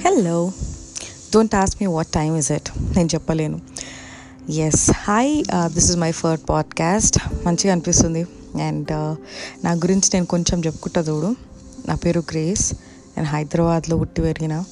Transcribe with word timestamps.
Hello 0.00 0.52
don't 1.32 1.54
ask 1.54 1.78
me 1.80 1.86
what 1.86 2.08
time 2.08 2.36
is 2.36 2.52
it 2.52 2.68
నేను 2.96 3.08
చెప్పలేను. 3.14 3.60
Yes 4.66 4.90
hi 5.06 5.32
this 5.74 5.90
is 5.90 5.96
my 5.96 6.10
first 6.10 6.44
podcast 6.50 7.18
మంచిగా 7.46 7.72
అనిపిస్తుంది. 7.72 8.22
And 8.66 8.90
uh, 8.92 9.16
నా 9.64 9.72
గురించి 9.72 10.10
నేను 10.14 10.26
కొంచెం 10.26 10.60
చెప్పుకుంటా 10.66 11.00
చూడు. 11.00 11.36
నా 11.88 11.94
పేరు 11.94 12.20
గ్రేస్ 12.30 12.74
నేను 13.16 13.28
హైదరాబాద్లో 13.28 13.96
పుట్టి 13.96 14.22
పెరిగిన. 14.22 14.64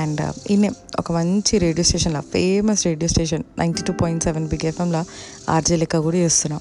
అండ్ 0.00 0.20
uh, 0.20 0.50
ఈయన 0.50 0.72
ఒక 0.98 1.12
మంచి 1.12 1.58
రేడియో 1.58 1.84
స్టేషన్లో 1.84 2.20
famous 2.20 2.84
radio 2.86 3.08
station 3.08 3.44
ninety 3.58 3.82
two 3.82 3.92
point 3.92 4.24
seven 4.24 4.48
బిగ్ఎఫ్ఎంలో 4.48 5.04
RJ 5.48 5.76
లెక్క 5.76 5.98
కూడా 5.98 6.16
చేస్తున్నా. 6.16 6.60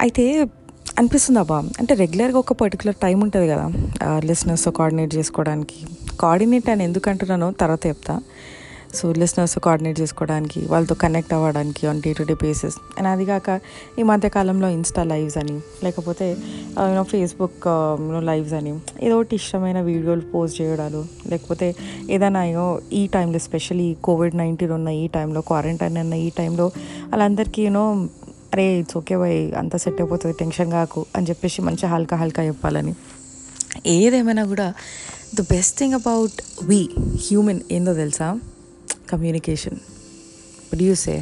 అయితే 0.00 0.48
అనిపిస్తుంది 0.98 1.40
అబ్బా 1.40 1.58
అంటే 1.80 1.94
రెగ్యులర్గా 1.94 2.38
ఒక 2.38 2.52
పర్టికులర్ 2.52 2.96
టైం 2.96 3.20
ఉంటుంది 3.20 3.48
కదా 3.48 3.66
uh, 4.06 4.24
లిసనర్స్ 4.30 4.68
కోఆర్డినేట్ 4.68 5.14
చేసుకోవడానికి. 5.14 5.86
కోఆర్డినేట్ 6.22 6.68
అని 6.74 6.84
ఎందుకు 6.84 7.08
అంటున్నానో 7.10 7.48
తర్వాత 7.62 7.82
చెప్తా. 7.86 8.14
సో 8.98 9.04
లిసనర్స్ 9.20 9.54
కోఆర్డినేట్ 9.64 10.00
చేసుకోవడానికి 10.00 10.60
వాళ్ళతో 10.72 10.94
కనెక్ట్ 10.94 11.32
అవ్వడానికి 11.36 11.82
on 11.90 12.00
day 12.04 12.10
to 12.18 12.22
day 12.22 12.34
basis 12.42 12.76
and 12.98 13.08
అది 13.12 13.24
కాక 13.30 13.48
ఈ 13.98 14.02
మధ్యకాలంలో 14.10 14.68
ఇన్స్టా 14.68 15.02
లైవ్స్ 15.12 15.36
అని 15.38 15.56
లేకపోతే 15.84 16.26
యూనో 16.90 17.02
ఫేస్బుక్ 17.12 17.64
లైవ్స్ 18.28 18.54
అని 18.58 18.72
ఏదో 19.06 19.14
ఒకటి 19.20 19.34
ఇష్టమైన 19.40 19.80
వీడియోలు 19.90 20.24
పోస్ట్ 20.34 20.56
చేయడాలు 20.60 21.00
లేకపోతే 21.32 21.68
ఏదైనా 22.10 22.42
యూనో 22.44 22.66
ఈ 22.92 23.02
టైంలో 23.06 23.36
ఎస్పెషల్లీ 23.36 23.88
కోవిడ్ 24.08 24.36
నైన్టీన్ 24.42 24.74
ఉన్న 24.78 24.92
ఈ 25.02 25.06
టైంలో 25.08 25.40
క్వారంటైన్ 25.50 25.98
ఉన్న 26.04 26.14
ఈ 26.26 26.30
టైంలో 26.40 26.66
వాళ్ళందరికీ 27.10 27.64
యూనో 27.68 27.84
అరే 28.54 28.66
ఇట్స్ 28.80 28.96
ఓకే 28.96 29.16
బై 29.16 29.32
అంతా 29.62 29.78
సెట్ 29.84 30.00
అయిపోతుంది 30.02 30.34
టెన్షన్ 30.42 30.70
కాకు 30.70 31.00
అని 31.16 31.26
చెప్పేసి 31.26 31.62
మంచిగా 31.62 31.90
హల్కా 31.94 32.16
హల్కా 32.16 32.42
చెప్పాలని. 32.42 32.94
ఏదేమైనా 33.86 34.44
కూడా 34.44 34.66
the 35.38 35.40
best 35.40 35.78
thing 35.78 35.94
about 35.94 36.64
we 36.64 36.88
human 36.98 37.60
ఏందో 37.72 37.94
తెలుసా? 37.94 38.26
కమ్యూనికేషన్ 39.10 39.76
ప్రొడ్యూసే 40.68 41.16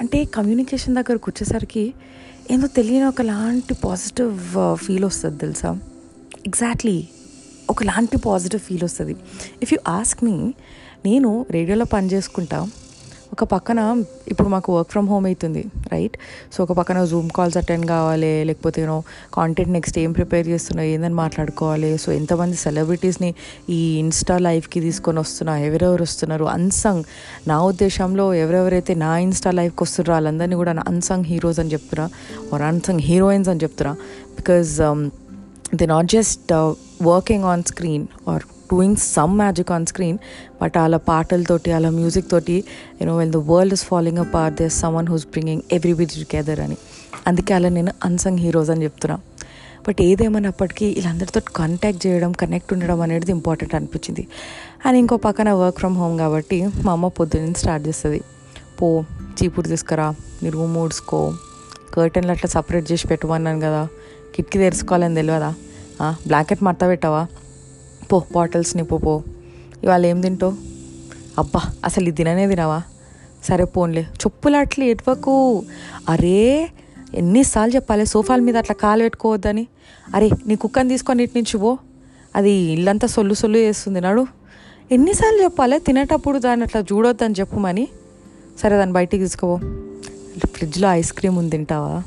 అంటే 0.00 0.24
కమ్యూనికేషన్ 0.24 0.94
దగ్గరకు 0.94 1.30
వచ్చేసరికి 1.30 1.84
ఏందో 2.50 2.66
తెలియని 2.66 3.06
ఒకలాంటి 3.06 3.74
పాజిటివ్ 3.74 4.38
ఫీల్ 4.84 5.04
వస్తుంది 5.04 5.38
తెలుసా? 5.38 5.70
ఎగ్జాక్ట్లీ 6.46 6.96
ఒకలాంటి 7.70 8.18
పాజిటివ్ 8.18 8.62
ఫీల్ 8.62 8.84
వస్తుంది. 8.84 9.16
ఇఫ్ 9.62 9.72
యూ 9.72 9.78
ఆస్క్ 9.88 10.24
మీ 10.24 10.36
నేను 11.04 11.46
రేడియోలో 11.50 11.84
పని 11.84 12.06
చేసుకుంటా. 12.06 12.60
ఒక 13.38 13.46
పక్కన 13.52 13.80
ఇప్పుడు 14.28 14.48
మాకు 14.48 14.76
వర్క్ 14.76 14.88
ఫ్రమ్ 14.92 15.08
హోమ్ 15.08 15.26
అవుతుంది 15.26 15.60
రైట్ 15.92 16.16
సో 16.54 16.58
ఒక 16.64 16.72
పక్కన 16.72 17.04
జూమ్ 17.04 17.28
కాల్స్ 17.36 17.56
అటెండ్ 17.56 17.86
కావాలి 17.86 18.30
లేకపోతే 18.44 18.82
యూనో 18.82 18.96
కాంటెంట్ 19.34 19.72
నెక్స్ట్ 19.72 19.98
ఏం 19.98 20.12
ప్రిపేర్ 20.12 20.46
చేస్తున్నా 20.48 20.82
ఏందని 20.82 21.14
మాట్లాడుకోవాలి. 21.14 21.98
సో 21.98 22.08
ఎంతమంది 22.12 22.56
సెలబ్రిటీస్ని 22.56 23.30
ఈ 23.68 23.78
ఇన్స్టా 23.98 24.38
లైఫ్కి 24.38 24.80
తీసుకొని 24.80 25.18
వస్తున్నా 25.18 25.54
ఎవరెవరు 25.58 26.02
వస్తున్నారు 26.02 26.44
అన్సంగ్ 26.44 27.04
నా 27.48 27.58
ఉద్దేశంలో 27.62 28.34
ఎవరెవరైతే 28.34 28.94
నా 29.04 29.18
ఇన్స్టా 29.18 29.52
లైఫ్కి 29.60 29.82
వస్తున్నారో 29.82 30.14
వాళ్ళందరినీ 30.14 30.56
కూడా 30.56 30.74
అన్సంగ్ 30.88 31.24
హీరోస్ 31.24 31.60
అని 31.64 31.72
చెప్తున్నా 31.76 32.08
ఆర్ 32.52 32.62
అన్సంగ్ 32.62 33.00
హీరోయిన్స్ 33.00 33.48
అని 33.48 33.60
చెప్తున్నా. 33.64 33.94
Because 34.40 34.74
they 35.74 35.86
not 35.86 36.10
just 36.16 36.52
working 37.02 37.44
on 37.44 37.62
screen 37.62 38.06
or 38.28 38.42
doing 38.72 38.96
some 38.96 39.36
magic 39.36 39.70
on 39.72 39.86
screen 39.86 40.18
but 40.62 40.76
వాళ్ళ 40.76 40.96
పాటలతోటి 40.96 41.72
వాళ్ళ 41.72 41.88
మ్యూజిక్ 41.88 42.30
తోటి 42.30 42.64
you know 43.00 43.16
well 43.16 43.32
the 43.32 43.36
world 43.36 43.72
is 43.72 43.84
following 43.84 44.18
a 44.18 44.22
part 44.22 44.56
there 44.56 44.72
someone 44.72 45.08
who's 45.08 45.26
bringing 45.26 45.62
everybody 45.72 46.06
together 46.06 46.60
అని. 46.60 46.76
అందుకే 47.26 47.54
అలా 47.54 47.68
నేను 47.68 47.92
అన్సంగ్ 48.04 48.38
హీరోస్ 48.38 48.70
అని 48.70 48.84
చెప్తున్నా. 48.84 49.18
బట్ 49.88 50.00
ఏదేమైనప్పటికీ 50.00 50.86
వీళ్ళందరితో 50.86 51.40
కాంటాక్ట్ 51.56 52.06
చేయడం 52.06 52.32
కనెక్ట్ 52.32 52.72
ఉండడం 52.72 53.00
అనేది 53.00 53.30
ఇంపార్టెంట్ 53.30 53.74
అనిపించింది. 53.74 54.28
అండ్ 54.86 54.98
ఇంకో 54.98 55.16
పక్కన 55.16 55.52
వర్క్ 55.52 55.78
ఫ్రమ్ 55.78 55.96
హోమ్ 55.96 56.18
కాబట్టి 56.18 56.66
మా 56.66 56.92
అమ్మ 56.92 57.08
పొద్దున్న 57.08 57.52
స్టార్ట్ 57.52 57.88
చేస్తుంది. 57.88 58.20
పో 58.80 59.04
చీపురు 59.38 59.68
తీసుకురా 59.68 60.14
నీ 60.42 60.50
రూమ్ 60.50 60.76
ఊడ్చుకో 60.76 61.34
కర్టన్లు 61.94 62.30
అట్లా 62.30 62.48
సపరేట్ 62.48 62.92
చేసి 62.92 63.08
పెట్టమన్నాను 63.08 63.60
కదా 63.60 63.88
కిటికీ 64.34 64.58
తెరుచుకోవాలని 64.58 65.14
తెలియదా 65.14 65.54
బ్లాంకెట్ 66.02 66.62
మడత 66.62 66.88
పెట్టావా? 66.88 67.26
పో 68.12 68.22
బాటిల్స్ 68.32 68.76
నిప్పు 68.76 68.96
పో. 68.96 69.22
ఇవాళ 69.82 70.06
ఏం 70.06 70.20
తింటావు? 70.20 70.52
అబ్బా 71.38 71.60
అసలు 71.84 72.02
ఇది 72.02 72.16
తిననే 72.16 72.48
తినవా? 72.48 72.82
సరే 73.44 73.64
పోన్లే. 73.64 74.02
చెప్పులు 74.02 74.84
ఎటువకు 74.84 75.62
అరే 76.08 76.70
ఎన్నిసార్లు 77.14 77.74
చెప్పాలి 77.74 78.06
సోఫాల 78.06 78.40
మీద 78.40 78.56
అట్లా 78.56 78.76
కాలు 78.80 79.02
పెట్టుకోవద్దని. 79.02 79.66
అరే 80.14 80.30
నీ 80.46 80.56
కుక్కని 80.56 80.88
తీసుకొని 80.88 81.22
ఇటు 81.22 81.38
నుంచి 81.38 81.58
పో. 81.58 81.78
అది 82.36 82.50
ఇల్లంతా 82.50 83.06
సొల్లు 83.06 83.34
సొల్లు 83.34 83.58
చేస్తుంది 83.58 84.00
నాడు. 84.00 84.26
ఎన్నిసార్లు 84.92 85.42
చెప్పాలి 85.42 85.78
తినేటప్పుడు 85.78 86.38
దాన్ని 86.38 86.64
అట్లా 86.64 86.80
చూడొద్దని 86.80 87.34
చెప్పమని 87.40 87.88
సరే 88.60 88.76
దాన్ని 88.76 88.92
బయటికి 88.92 89.22
తీసుకోవో 89.22 89.56
ఫ్రిడ్జ్లో 90.44 90.88
ఐస్ 90.88 91.12
క్రీమ్ 91.12 91.38
ఉంది 91.38 91.50
తింటావా? 91.50 92.02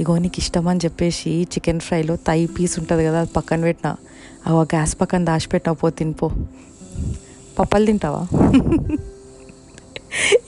ఇగో 0.00 0.18
నీకు 0.18 0.34
ఇష్టమని 0.38 0.80
చెప్పేసి 0.84 1.42
చికెన్ 1.42 1.80
ఫ్రైలో 1.80 2.16
తై 2.16 2.46
పీస్ 2.46 2.78
ఉంటుంది 2.78 3.04
కదా 3.04 3.20
అది 3.20 3.30
పక్కన 3.36 3.60
పెట్టిన. 3.60 3.94
ఆ 4.46 4.52
గ్యాస్ 4.52 5.00
పక్కన 5.00 5.24
దాచిపెట్టినా 5.24 5.72
పో 5.72 5.90
తినిపో 5.90 6.28
పప్పలు 7.58 7.86
తింటావా? 7.86 8.22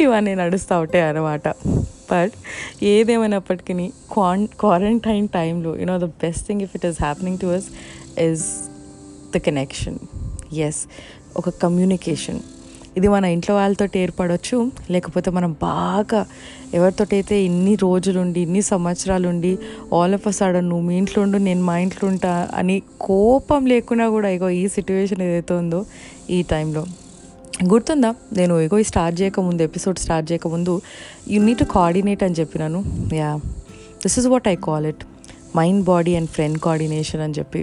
ఇవన్నీ 0.00 0.34
నడుస్తూ 0.34 0.80
ఉంటాయి 0.80 1.04
అనమాట 1.04 1.48
బట్ 2.10 2.32
ఏదేమైనప్పటికీ 2.82 3.88
క్వాన్ 4.12 4.48
క్వారంటైన్ 4.60 5.28
టైంలో 5.28 5.76
you know 5.76 5.98
the 5.98 6.04
best 6.04 6.46
thing 6.46 6.62
if 6.62 6.70
it 6.74 6.86
is 6.86 6.96
happening 7.00 7.38
to 7.38 7.46
us 7.46 7.64
is 8.20 8.68
the 9.34 9.38
connection 9.38 9.98
as 10.54 10.86
ఒక 11.36 11.48
కమ్యూనికేషన్ 11.48 12.40
ఇది 12.96 13.08
మన 13.08 13.24
ఇంట్లో 13.24 13.56
వాళ్ళతో 13.56 13.86
ఏర్పడవచ్చు 13.96 14.58
లేకపోతే 14.90 15.30
మనం 15.30 15.56
బాగా 15.62 16.26
ఎవరితోటైతే 16.74 17.36
ఇన్ని 17.44 17.74
రోజులుండి 17.74 18.40
ఇన్ని 18.40 18.62
సంవత్సరాలుండి 18.62 19.52
ఆల్ 19.96 20.14
ఆఫ్ 20.14 20.28
అ 20.28 20.30
సడన్ 20.30 20.68
నువ్వు 20.68 20.84
మీ 20.88 20.96
ఇంట్లో 20.96 21.22
ఉండు 21.22 21.38
నేను 21.38 21.62
మా 21.64 21.78
ఇంట్లో 21.78 22.08
ఉంటా 22.08 22.48
అని 22.54 22.82
కోపం 23.00 23.66
లేకున్నా 23.66 24.08
కూడా 24.08 24.28
ఇగో 24.28 24.50
ఈ 24.50 24.68
సిచ్యువేషన్ 24.68 25.22
ఏదైతే 25.22 25.54
ఉందో 25.54 25.80
ఈ 26.30 26.42
టైంలో 26.42 26.84
గుర్తుందా? 27.64 28.14
నేను 28.32 28.60
ఇగో 28.60 28.82
స్టార్ట్ 28.82 29.20
చేయకముందు 29.20 29.62
ఎపిసోడ్ 29.62 29.98
స్టార్ట్ 29.98 30.32
చేయకముందు 30.32 30.82
యూ 31.30 31.38
నీడ్ 31.44 31.58
టు 31.58 31.64
కోఆర్డినేట్ 31.64 32.22
అని 32.22 32.34
చెప్పినాను. 32.34 32.80
Yeah 33.14 33.30
this 34.02 34.18
is 34.18 34.26
what 34.26 34.48
I 34.48 34.56
call 34.68 34.86
it 34.86 35.04
mind 35.56 35.84
body 35.84 36.14
and 36.16 36.30
friend 36.30 36.58
coordination 36.58 37.20
అని 37.20 37.34
చెప్పి. 37.38 37.60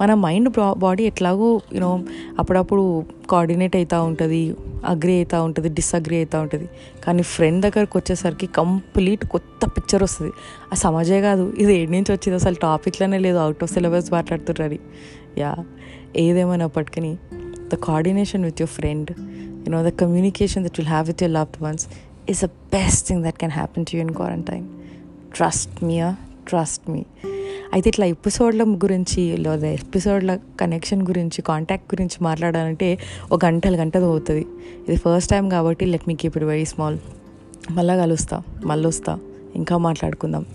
మన 0.00 0.14
మైండ్ 0.14 0.48
బాడీ 0.78 1.04
ఎట్లాగో 1.04 1.60
యూనో 1.72 2.04
అప్పుడప్పుడు 2.38 3.04
కోఆర్డినేట్ 3.28 3.76
అవుతూ 3.76 4.04
ఉంటుంది 4.04 4.56
అగ్రి 4.86 5.16
అవుతూ 5.16 5.42
ఉంటుంది 5.44 5.68
డిస్అగ్రీ 5.68 6.16
అవుతూ 6.16 6.40
ఉంటుంది. 6.40 6.68
కానీ 7.04 7.22
ఫ్రెండ్ 7.22 7.62
దగ్గరకు 7.62 7.98
వచ్చేసరికి 7.98 8.46
కంప్లీట్ 8.46 9.26
కొత్త 9.26 9.66
పిక్చర్ 9.66 10.02
వస్తుంది. 10.02 10.32
ఆ 10.72 10.74
సమాజే 10.74 11.20
కాదు 11.20 11.54
ఇది 11.58 11.74
ఏడు 11.74 11.90
నుంచి 11.90 12.12
వచ్చింది 12.12 12.34
అసలు 12.34 12.54
టాపిక్లోనే 12.54 13.18
లేదు 13.18 13.36
అవుట్ 13.36 13.62
ఆఫ్ 13.62 13.72
సిలబస్ 13.72 14.12
మాట్లాడుతున్నారు 14.12 14.78
యా 15.38 15.56
ఏదేమైనప్పటికీ 16.16 17.16
the 17.72 17.74
coordination 17.74 18.44
with 18.44 18.60
your 18.60 18.70
friend 18.70 19.10
you know 19.68 19.82
the 19.82 19.92
communication 19.92 20.64
that 20.64 20.72
will 20.78 20.88
have 20.88 21.06
with 21.06 21.22
your 21.22 21.34
loved 21.34 21.62
ones 21.62 21.86
is 22.30 22.44
the 22.44 22.46
best 22.46 23.08
thing 23.08 23.24
that 23.24 23.38
can 23.38 23.50
happen 23.50 23.84
to 23.84 23.96
you 23.96 24.02
in 24.02 24.10
quarantine 24.10 24.68
trust 25.36 25.84
me 25.84 26.12
trust 26.48 26.90
me 26.90 27.04
అయితే 27.72 27.90
ఇట్లా 27.90 28.06
ఎపిసోడ్ల 28.06 28.64
గురించి 28.64 29.36
లేదా 29.36 29.68
ఎపిసోడ్ల 29.68 30.38
connection 30.60 31.02
గురించి 31.02 31.42
contact 31.42 31.94
గురించి 31.94 32.24
మాట్లాడాలంటే 32.24 32.98
ఒక 33.32 33.44
గంటలు 33.44 33.76
గంటలు 33.76 34.04
అవుతుంది 34.04 34.46
ఇది 34.88 34.96
ఫస్ట్ 34.96 35.30
టైం 35.30 35.48
కాబట్టి 35.48 35.86
let 35.86 36.02
me 36.08 36.14
keep 36.14 36.36
it 36.36 36.44
very 36.44 36.64
small 36.64 36.98
మళ్ళీ 37.70 37.96
కలుస్తా 37.96 38.42
మళ్ళీ 38.64 38.88
వస్తా 38.88 39.18
ఇంకా 39.54 39.76
మాట్లాడుకుందాం. 39.76 40.46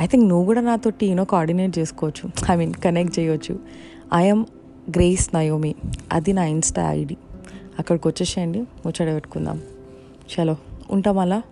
ఐ 0.00 0.06
థింక్ 0.06 0.28
నువ్వు 0.28 0.44
కూడా 0.44 0.60
నాతోటి 0.60 1.06
యూనో 1.06 1.24
కోఆర్డినేట్ 1.24 1.78
చేసుకోవచ్చు. 1.78 2.52
ఐ 2.52 2.56
మీన్ 2.56 2.74
కనెక్ట్ 2.74 3.18
చేయొచ్చు. 3.18 3.58
ఐఎమ్ 4.14 4.44
గ్రేస్ 4.90 5.34
నయోమి 5.34 5.74
అది 6.12 6.32
నా 6.32 6.44
ఇన్స్టా 6.44 6.92
ఐడి 6.92 7.16
అక్కడికి 7.78 8.08
వచ్చేసేయండి 8.08 8.60
ముచ్చట 8.60 9.14
పెట్టుకుందాం. 9.14 9.60
చలో 10.34 10.56
ఉంటాం 10.90 11.18
అలా 11.18 11.42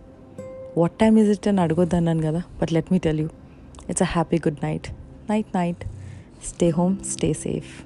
వాట్ 0.78 0.92
టైమ్ 0.92 1.18
ఇస్ 1.18 1.28
ఇట్ 1.28 1.48
అని 1.48 1.60
అడగొద్దన్నాను 1.60 2.22
కదా 2.22 2.42
but 2.62 2.72
let 2.72 2.86
me 2.92 2.98
tell 2.98 3.20
you 3.20 3.28
it's 3.90 4.02
a 4.02 4.04
happy 4.04 4.36
good 4.36 4.58
night 4.62 4.88
night 5.30 5.46
night 5.54 5.84
stay 6.46 6.68
home 6.68 6.96
stay 6.98 7.32
safe 7.32 7.82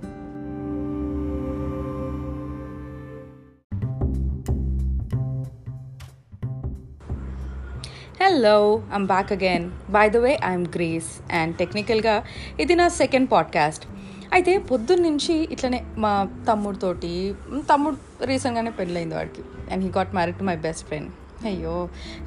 hello 8.23 8.83
I'm 8.95 9.07
back 9.07 9.33
again 9.33 9.71
by 9.91 10.09
the 10.09 10.17
way 10.17 10.39
I'm 10.45 10.67
Grace 10.75 11.33
and 11.33 11.57
టెక్నికల్గా 11.57 12.23
ఇది 12.61 12.75
నా 12.75 12.89
సెకండ్ 12.89 13.31
పాడ్కాస్ట్ 13.31 13.87
అయితే 14.33 14.59
పొద్దున్న 14.59 15.03
నుంచి 15.03 15.49
ఇట్లనే 15.53 15.85
మా 15.97 16.29
తమ్ముడితోటి 16.49 17.35
తమ్ముడు 17.59 18.25
రీసెంట్గానే 18.25 18.71
పెళ్ళైంది 18.71 19.15
వాడికి. 19.15 19.73
And 19.73 19.85
he 19.85 19.91
got 19.91 20.15
married 20.15 20.39
to 20.39 20.45
my 20.45 20.57
best 20.57 20.87
friend 20.87 21.11
అయ్యో 21.45 21.77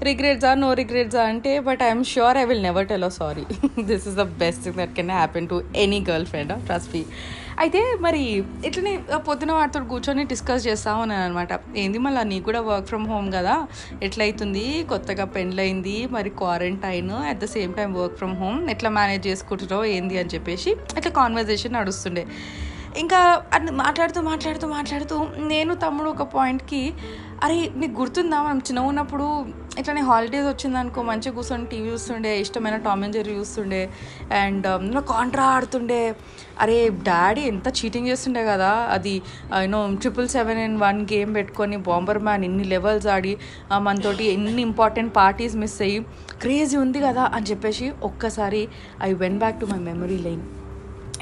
రిగ్రెట్సా 0.03 0.53
నో 0.53 0.69
రిగ్రెట్సా 0.73 1.23
అంటే 1.23 1.59
but 1.59 1.81
I'm 1.81 2.03
sure 2.03 2.37
I 2.37 2.43
will 2.43 2.61
never 2.61 2.87
tell 2.87 3.09
sorry 3.19 3.43
this 3.89 4.05
is 4.07 4.15
the 4.15 4.25
best 4.41 4.63
thing 4.63 4.75
that 4.75 4.93
can 4.93 5.11
happen 5.11 5.47
to 5.47 5.63
any 5.75 5.99
girl 6.09 6.25
friend 6.25 6.53
trust 6.65 6.91
me 6.95 7.01
అయితే 7.59 7.79
మరి 7.99 8.21
ఇట్లనే 8.67 8.91
పొద్దున 9.27 9.51
వాటితో 9.51 9.79
కూర్చొని 9.83 10.23
discuss 10.23 10.67
చేస్తా 10.67 10.91
ఉన్నాను 10.95 11.23
అనమాట 11.23 11.53
ఏంది 11.75 11.97
మళ్ళీ 11.97 12.23
నీకు 12.23 12.45
కూడా 12.45 12.59
వర్క్ 12.61 12.87
ఫ్రమ్ 12.87 13.07
హోమ్ 13.07 13.31
కదా? 13.33 13.55
ఎట్లయితుంది? 14.01 14.65
కొత్తగా 14.89 15.25
పెండ్లైంది 15.35 16.07
మరి 16.11 16.29
quarantine 16.41 17.09
at 17.31 17.39
the 17.39 17.45
same 17.45 17.73
time 17.73 17.93
work 17.93 18.15
from 18.15 18.35
home 18.35 18.69
ఎట్లా 18.69 18.89
మేనేజ్ 18.89 19.27
చేసుకుంటున్నావు 19.27 19.85
ఏంది 19.95 20.17
అని 20.17 20.29
చెప్పేసి 20.35 20.71
అట్లా 20.97 21.11
కాన్వర్జేషన్ 21.11 21.73
నడుస్తుండే. 21.73 22.25
ఇంకా 22.99 23.17
అది 23.53 23.71
మాట్లాడుతూ 23.71 24.21
మాట్లాడుతూ 24.21 24.67
మాట్లాడుతూ 24.67 25.15
నేను 25.47 25.73
తమ్ముడు 25.75 26.09
ఒక 26.09 26.23
పాయింట్కి 26.35 26.83
అరే 27.45 27.57
నీకు 27.79 27.93
గుర్తుందా? 27.99 28.37
మనం 28.45 28.59
చిన్న 28.67 28.79
ఉన్నప్పుడు 28.91 29.25
ఇట్లానే 29.79 30.03
హాలిడేస్ 30.07 30.47
వచ్చిందనుకో 30.47 30.99
మంచిగా 31.09 31.33
కూర్చొని 31.35 31.65
టీవీ 31.71 31.89
చూస్తుండే 31.93 32.31
ఇష్టమైన 32.43 32.77
టామ్ 32.85 33.03
అండ్ 33.05 33.15
జెర్రీ 33.17 33.33
చూస్తుండే 33.39 33.81
అండ్ 34.39 34.65
కాంట్రా 35.11 35.45
um, 35.45 35.53
ఆడుతుండే. 35.57 35.99
అరే 36.63 36.77
డాడీ 37.09 37.43
ఎంత 37.51 37.67
చీటింగ్ 37.79 38.09
చేస్తుండే 38.11 38.43
కదా. 38.51 38.71
అది 38.95 39.15
you know 39.63 39.81
triple 40.03 40.29
seven 40.35 40.63
in 40.65 40.77
one 40.85 41.01
game 41.13 41.31
పెట్టుకొని 41.39 41.79
బాంబర్ 41.91 42.23
మ్యాన్ 42.27 42.45
ఇన్ని 42.49 42.67
లెవెల్స్ 42.73 43.09
ఆడి 43.15 43.33
మనతోటి 43.87 44.27
ఎన్ని 44.35 44.61
ఇంపార్టెంట్ 44.69 45.13
పార్టీస్ 45.21 45.57
మిస్ 45.63 45.79
అయ్యి 45.87 45.99
క్రేజీ 46.43 46.77
ఉంది 46.85 47.01
కదా 47.07 47.25
అని 47.37 47.47
చెప్పేసి 47.51 47.87
ఒక్కసారి 48.11 48.63
I 49.09 49.11
went 49.25 49.39
back 49.43 49.59
to 49.63 49.67
my 49.73 49.81
memory 49.89 50.19
lane 50.27 50.45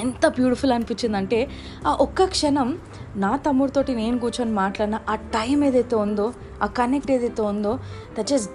ఎంత 0.05 0.27
బ్యూటిఫుల్ 0.27 0.71
అనిపించింది 0.71 1.17
అంటే 1.17 1.39
ఆ 1.87 1.91
ఒక్క 2.05 2.25
క్షణం 2.35 2.69
నా 3.15 3.31
తమ్ముడితోటి 3.35 3.95
నేను 3.95 4.19
కూర్చొని 4.19 4.51
మాట్లాడిన 4.51 4.99
ఆ 5.09 5.15
టైం 5.15 5.63
ఏదైతే 5.63 5.95
ఉందో 5.95 6.27
ఆ 6.63 6.65
కనెక్ట్ 6.79 7.11
ఏదైతే 7.11 7.41
ఉందో 7.41 7.73
that 8.19 8.27
just 8.27 8.51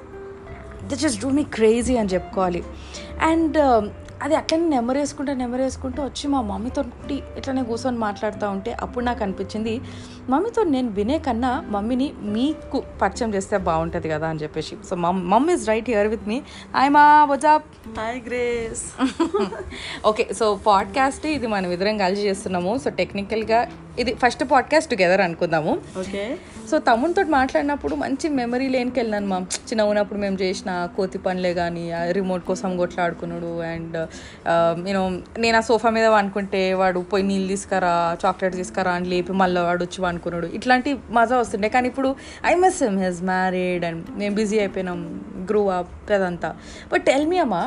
that 0.88 0.98
just 0.98 1.20
do 1.22 1.28
me 1.30 1.42
crazy 1.56 1.96
అని 1.96 2.08
చెప్పుకోవాలి. 2.08 2.62
అండ్ 3.22 3.58
అది 4.22 4.34
అట్లనే 4.34 4.66
నెమరేసుకుంటూ 4.68 5.32
నెమరేసుకుంటూ 5.34 6.02
వచ్చి 6.02 6.28
మా 6.28 6.40
మమ్మీతో 6.42 6.84
ఇట్లనే 7.10 7.62
కూర్చొని 7.62 7.98
మాట్లాడుతూ 7.98 8.48
ఉంటే 8.48 8.76
అప్పుడు 8.80 9.04
నాకు 9.04 9.22
అనిపించింది 9.22 9.80
మమ్మీతో 10.30 10.62
నేను 10.64 10.88
వినే 10.88 11.18
కన్నా 11.18 11.64
మమ్మీని 11.68 12.12
మీకు 12.20 12.82
పరిచయం 13.02 13.34
చేస్తే 13.34 13.56
బాగుంటుంది 13.56 14.08
కదా 14.08 14.28
అని 14.28 14.38
చెప్పేసి. 14.38 14.76
So 14.88 14.96
mom 14.96 15.30
mom 15.30 15.50
is 15.50 15.68
right 15.68 15.90
here 15.90 16.08
with 16.08 16.28
me 16.28 16.42
I 16.76 16.88
మా 16.88 17.24
వజాబ్ 17.24 17.62
hi 17.98 18.20
Grace 18.26 18.84
okay 20.06 20.28
so 20.38 20.60
podcast 20.66 21.26
ఇది 21.26 21.46
మనం 21.46 21.70
ఇద్దరం 21.70 21.98
కలిసి 21.98 22.22
చేస్తున్నాము. 22.22 22.78
సో 22.84 22.90
టెక్నికల్గా 22.90 23.70
ఇది 23.98 24.14
ఫస్ట్ 24.14 24.44
పాడ్కాస్ట్ 24.50 24.90
టుగెదర్ 24.90 25.20
అనుకుందాము. 25.20 25.72
ఓకే 26.00 26.38
సో 26.70 26.78
తమ్మునితో 26.78 27.22
మాట్లాడినప్పుడు 27.22 27.94
మంచి 27.94 28.28
మెమరీ 28.28 28.68
లేనికి 28.68 29.00
వెళ్ళినాను 29.00 29.26
మా. 29.26 29.38
చిన్న 29.68 29.82
ఉన్నప్పుడు 29.82 30.18
మేము 30.18 30.36
చేసిన 30.42 30.88
కోతి 30.96 31.18
పనులే 31.18 31.54
కానీ 31.54 31.92
రిమోట్ 32.12 32.44
కోసం 32.44 32.76
కొట్లాడుకున్నాడు 32.76 33.60
అండ్ 33.62 33.96
Um, 34.52 34.76
నేను 34.86 35.02
నేను 35.42 35.56
ఆ 35.58 35.62
సోఫా 35.68 35.90
మీద 35.96 36.06
అనుకుంటే 36.20 36.60
వాడు 36.80 37.00
పోయి 37.10 37.24
నీళ్ళు 37.30 37.48
తీసుకురా 37.52 37.92
చాక్లెట్ 38.22 38.56
తీసుకురా 38.60 38.92
అని 38.98 39.08
లేపి 39.12 39.32
మళ్ళీ 39.42 39.60
వాడు 39.68 39.82
వచ్చి 39.86 40.06
అనుకున్నాడు 40.10 40.48
ఇట్లాంటి 40.58 40.90
మజా 41.18 41.36
వస్తుండే. 41.42 41.68
కానీ 41.76 41.88
ఇప్పుడు 41.92 42.10
I 42.50 42.54
miss 42.64 42.80
him 42.86 42.98
he's 43.04 43.22
married 43.32 43.84
and 43.90 44.10
మేము 44.22 44.34
బిజీ 44.40 44.58
అయిపోయినాం. 44.64 45.00
గ్రూ 45.50 45.62
అప్ 45.78 46.12
అదంతా. 46.18 46.50
బట్ 46.92 47.04
టెల్ 47.10 47.26
మీ 47.32 47.38
అమ్మా 47.44 47.62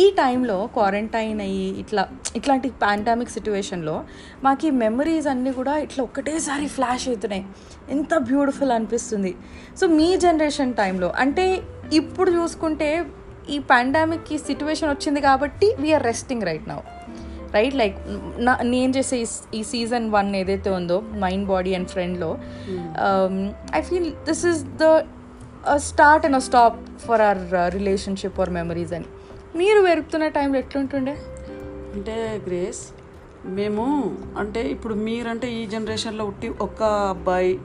ఈ 0.00 0.02
టైంలో 0.18 0.56
క్వారంటైన్ 0.74 1.40
అయ్యి 1.44 1.68
ఇట్లా 1.82 2.02
ఇట్లాంటి 2.38 2.68
పాండమిక్ 2.82 3.32
సిచ్యువేషన్లో 3.36 3.94
మాకు 4.44 4.66
ఈ 4.68 4.70
మెమరీస్ 4.82 5.26
అన్నీ 5.32 5.52
కూడా 5.52 5.74
ఇట్లా 5.86 6.00
ఒక్కటేసారి 6.04 6.66
ఫ్లాష్ 6.76 7.06
అవుతున్నాయి 7.08 7.44
ఎంత 7.94 8.12
బ్యూటిఫుల్ 8.28 8.72
అనిపిస్తుంది. 8.76 9.32
సో 9.80 9.86
మీ 9.98 10.08
జనరేషన్ 10.26 10.74
టైంలో 10.74 11.08
అంటే 11.24 11.46
ఇప్పుడు 12.00 12.30
చూసుకుంటే 12.30 12.88
ఈ 13.50 13.58
పాండమిక్ 13.58 14.32
ఈ 14.32 14.38
సిచ్యువేషన్ 14.38 14.90
వచ్చింది 14.90 15.20
కాబట్టి 15.20 15.74
we're 15.78 16.02
resting 16.02 16.42
right 16.42 16.68
now 16.68 16.78
right 17.54 17.74
like 17.74 17.96
నా 18.38 18.58
నేను 18.62 18.92
చేసే 18.96 19.24
ఈ- 19.54 19.62
సీజన్ 19.62 20.10
వన్ 20.10 20.36
ఏదైతే 20.36 20.70
ఉందో 20.70 21.02
mind 21.16 21.46
body 21.46 21.74
and 21.74 21.88
ఫ్రెండ్లో 21.88 22.38
I 23.74 23.80
feel 23.80 24.12
this 24.24 24.46
is 24.46 24.64
the 24.64 25.02
start 25.76 26.26
and 26.26 26.40
stop 26.42 27.00
for 27.00 27.20
our 27.20 27.74
relationship 27.74 28.40
or 28.40 28.50
memories 28.50 28.92
అని. 28.92 29.04
మీరు 29.56 29.80
పెరుగుతున్న 29.82 30.28
టైంలో 30.28 30.58
ఎట్లుంటుండే? 30.58 31.16
అంటే 31.94 32.40
గ్రేస్ 32.46 32.82
మేము 33.44 34.16
అంటే 34.38 34.68
ఇప్పుడు 34.68 34.94
మీరంటే 34.94 35.52
ఈ 35.52 35.66
జనరేషన్లో 35.66 36.24
ఉట్టి 36.24 36.48
ఒక్క 36.48 36.82
అబ్బాయి 36.82 37.58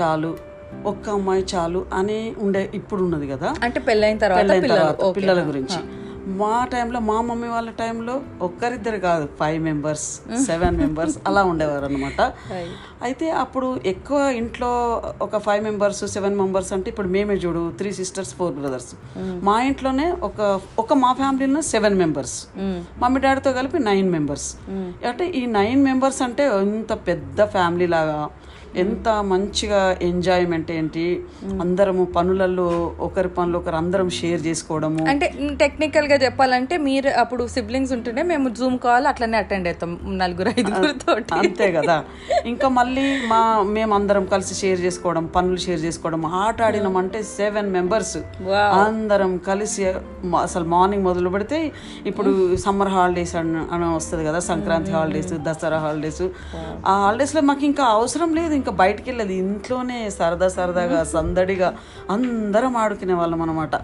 చాలు. 0.00 0.47
ఒక్క 0.86 1.08
అమ్మాయి 1.10 1.46
చాలు 1.54 1.86
అని 1.92 2.34
ఉండే 2.38 2.70
ఇప్పుడు 2.74 3.02
ఉన్నది 3.02 3.26
కదా. 3.26 3.54
అంటే 3.62 3.80
పెళ్ళైన 3.80 4.18
తర్వాత 4.18 4.48
తర్వాత. 4.64 5.14
పిల్లల 5.16 5.40
గురించి. 5.42 5.78
మా 6.40 6.64
టైంలో 6.64 7.00
మా 7.00 7.20
మమ్మీ 7.20 7.48
వాళ్ళ 7.48 7.70
టైంలో 7.70 8.20
ఒక్కరిద్దరు 8.42 8.96
కాదు 8.96 9.28
ఫైవ్ 9.38 9.62
మెంబర్స్ 9.62 10.20
సెవెన్ 10.46 10.76
మెంబర్స్ 10.76 11.18
అలా 11.26 11.42
ఉండేవారు 11.42 11.84
అనమాట 11.84 12.20
అయితే 13.02 13.30
అప్పుడు 13.30 13.80
ఎక్కువ 13.86 14.18
ఇంట్లో 14.36 14.70
ఒక 15.22 15.38
ఫైవ్ 15.38 15.62
మెంబర్స్ 15.64 16.04
సెవెన్ 16.06 16.36
మెంబర్స్ 16.36 16.72
అంటే 16.72 16.90
ఇప్పుడు 16.90 17.08
మేమే 17.08 17.34
చూడు 17.34 17.72
త్రీ 17.78 17.92
సిస్టర్స్ 17.92 18.34
ఫోర్ 18.34 18.52
బ్రదర్స్ 18.52 18.90
మా 19.42 19.62
ఇంట్లోనే 19.62 20.12
ఒక 20.22 20.60
ఒక 20.78 20.92
మా 20.94 21.12
ఫ్యామిలీలో 21.12 21.60
సెవెన్ 21.60 21.94
మెంబర్స్ 21.94 22.36
మమ్మీ 22.98 23.20
డాడీతో 23.20 23.52
కలిపి 23.52 23.78
నైన్ 23.78 24.10
మెంబర్స్ 24.10 24.48
అంటే 25.06 25.26
ఈ 25.26 25.46
నైన్ 25.46 25.84
మెంబర్స్ 25.84 26.22
అంటే 26.22 26.46
ఎంత 26.58 26.92
పెద్ద 26.92 27.44
ఫ్యామిలీ 27.46 27.86
లాగా 27.86 28.18
ఎంత 28.82 29.08
మంచిగా 29.32 29.96
ఎంజాయ్మెంట్ 30.02 30.70
ఏంటి? 30.70 31.04
అందరము 31.64 32.04
పనులలో 32.16 32.66
ఒకరి 33.06 33.28
పనులు 33.28 33.58
ఒకరు 33.58 33.76
అందరం 33.76 34.08
షేర్ 34.18 34.40
చేసుకోవడము. 34.46 35.02
అంటే 35.12 35.26
టెక్నికల్గా 35.62 36.16
చెప్పాలంటే 36.24 36.76
మీరు 36.88 37.10
అప్పుడు 37.22 37.46
సిబ్లింగ్స్ 37.54 37.92
ఉంటుండే 37.92 38.22
మేము 38.22 38.48
జూమ్ 38.58 38.78
కాల్ 38.78 39.06
అట్లనే 39.12 39.38
అటెండ్ 39.38 39.68
అవుతాం 39.68 39.92
నలుగురు 40.22 40.52
ఐదుగురు 40.56 40.92
తోటి. 41.04 41.32
అంతే 41.38 41.68
కదా. 41.78 41.96
ఇంకా 42.52 42.68
మళ్ళీ 42.68 43.06
మా 43.32 43.40
మేము 43.62 43.94
అందరం 43.94 44.26
కలిసి 44.34 44.56
షేర్ 44.60 44.80
చేసుకోవడం 44.86 45.26
పనులు 45.36 45.60
షేర్ 45.66 45.80
చేసుకోవడం 45.86 46.26
ఆట 46.42 46.62
ఆడినాం 46.68 46.96
అంటే 47.02 47.22
సెవెన్ 47.22 47.70
మెంబర్స్. 47.76 48.18
అందరం 48.84 49.32
కలిసి 49.48 49.84
అసలు 50.44 50.64
మార్నింగ్ 50.64 51.04
మొదలు 51.08 51.28
పెడితే 51.36 51.58
ఇప్పుడు 52.12 52.30
సమ్మర్ 52.66 52.92
హాలిడేస్ 52.96 53.34
అని 53.36 53.58
అని 53.74 53.94
వస్తుంది 53.96 54.24
కదా 54.28 54.38
సంక్రాంతి 54.50 54.92
హాలిడేస్ 54.98 55.34
దసరా 55.48 55.78
హాలిడేస్ 55.86 56.22
ఆ 56.90 56.94
హాలిడేస్లో 57.04 57.40
మాకు 57.50 57.64
ఇంకా 57.64 57.84
అవసరం 57.84 58.30
లేదు 58.38 58.54
ఇంకా 58.58 58.72
బయటికి 58.82 59.06
వెళ్ళేది 59.10 59.34
ఇంట్లోనే 59.44 59.98
సరదా 60.18 60.48
సరదాగా 60.56 61.00
సందడిగా 61.14 61.68
అందరం 62.14 62.76
ఆడుకునే 62.82 63.14
వాళ్ళం 63.20 63.42
అనమాట 63.46 63.74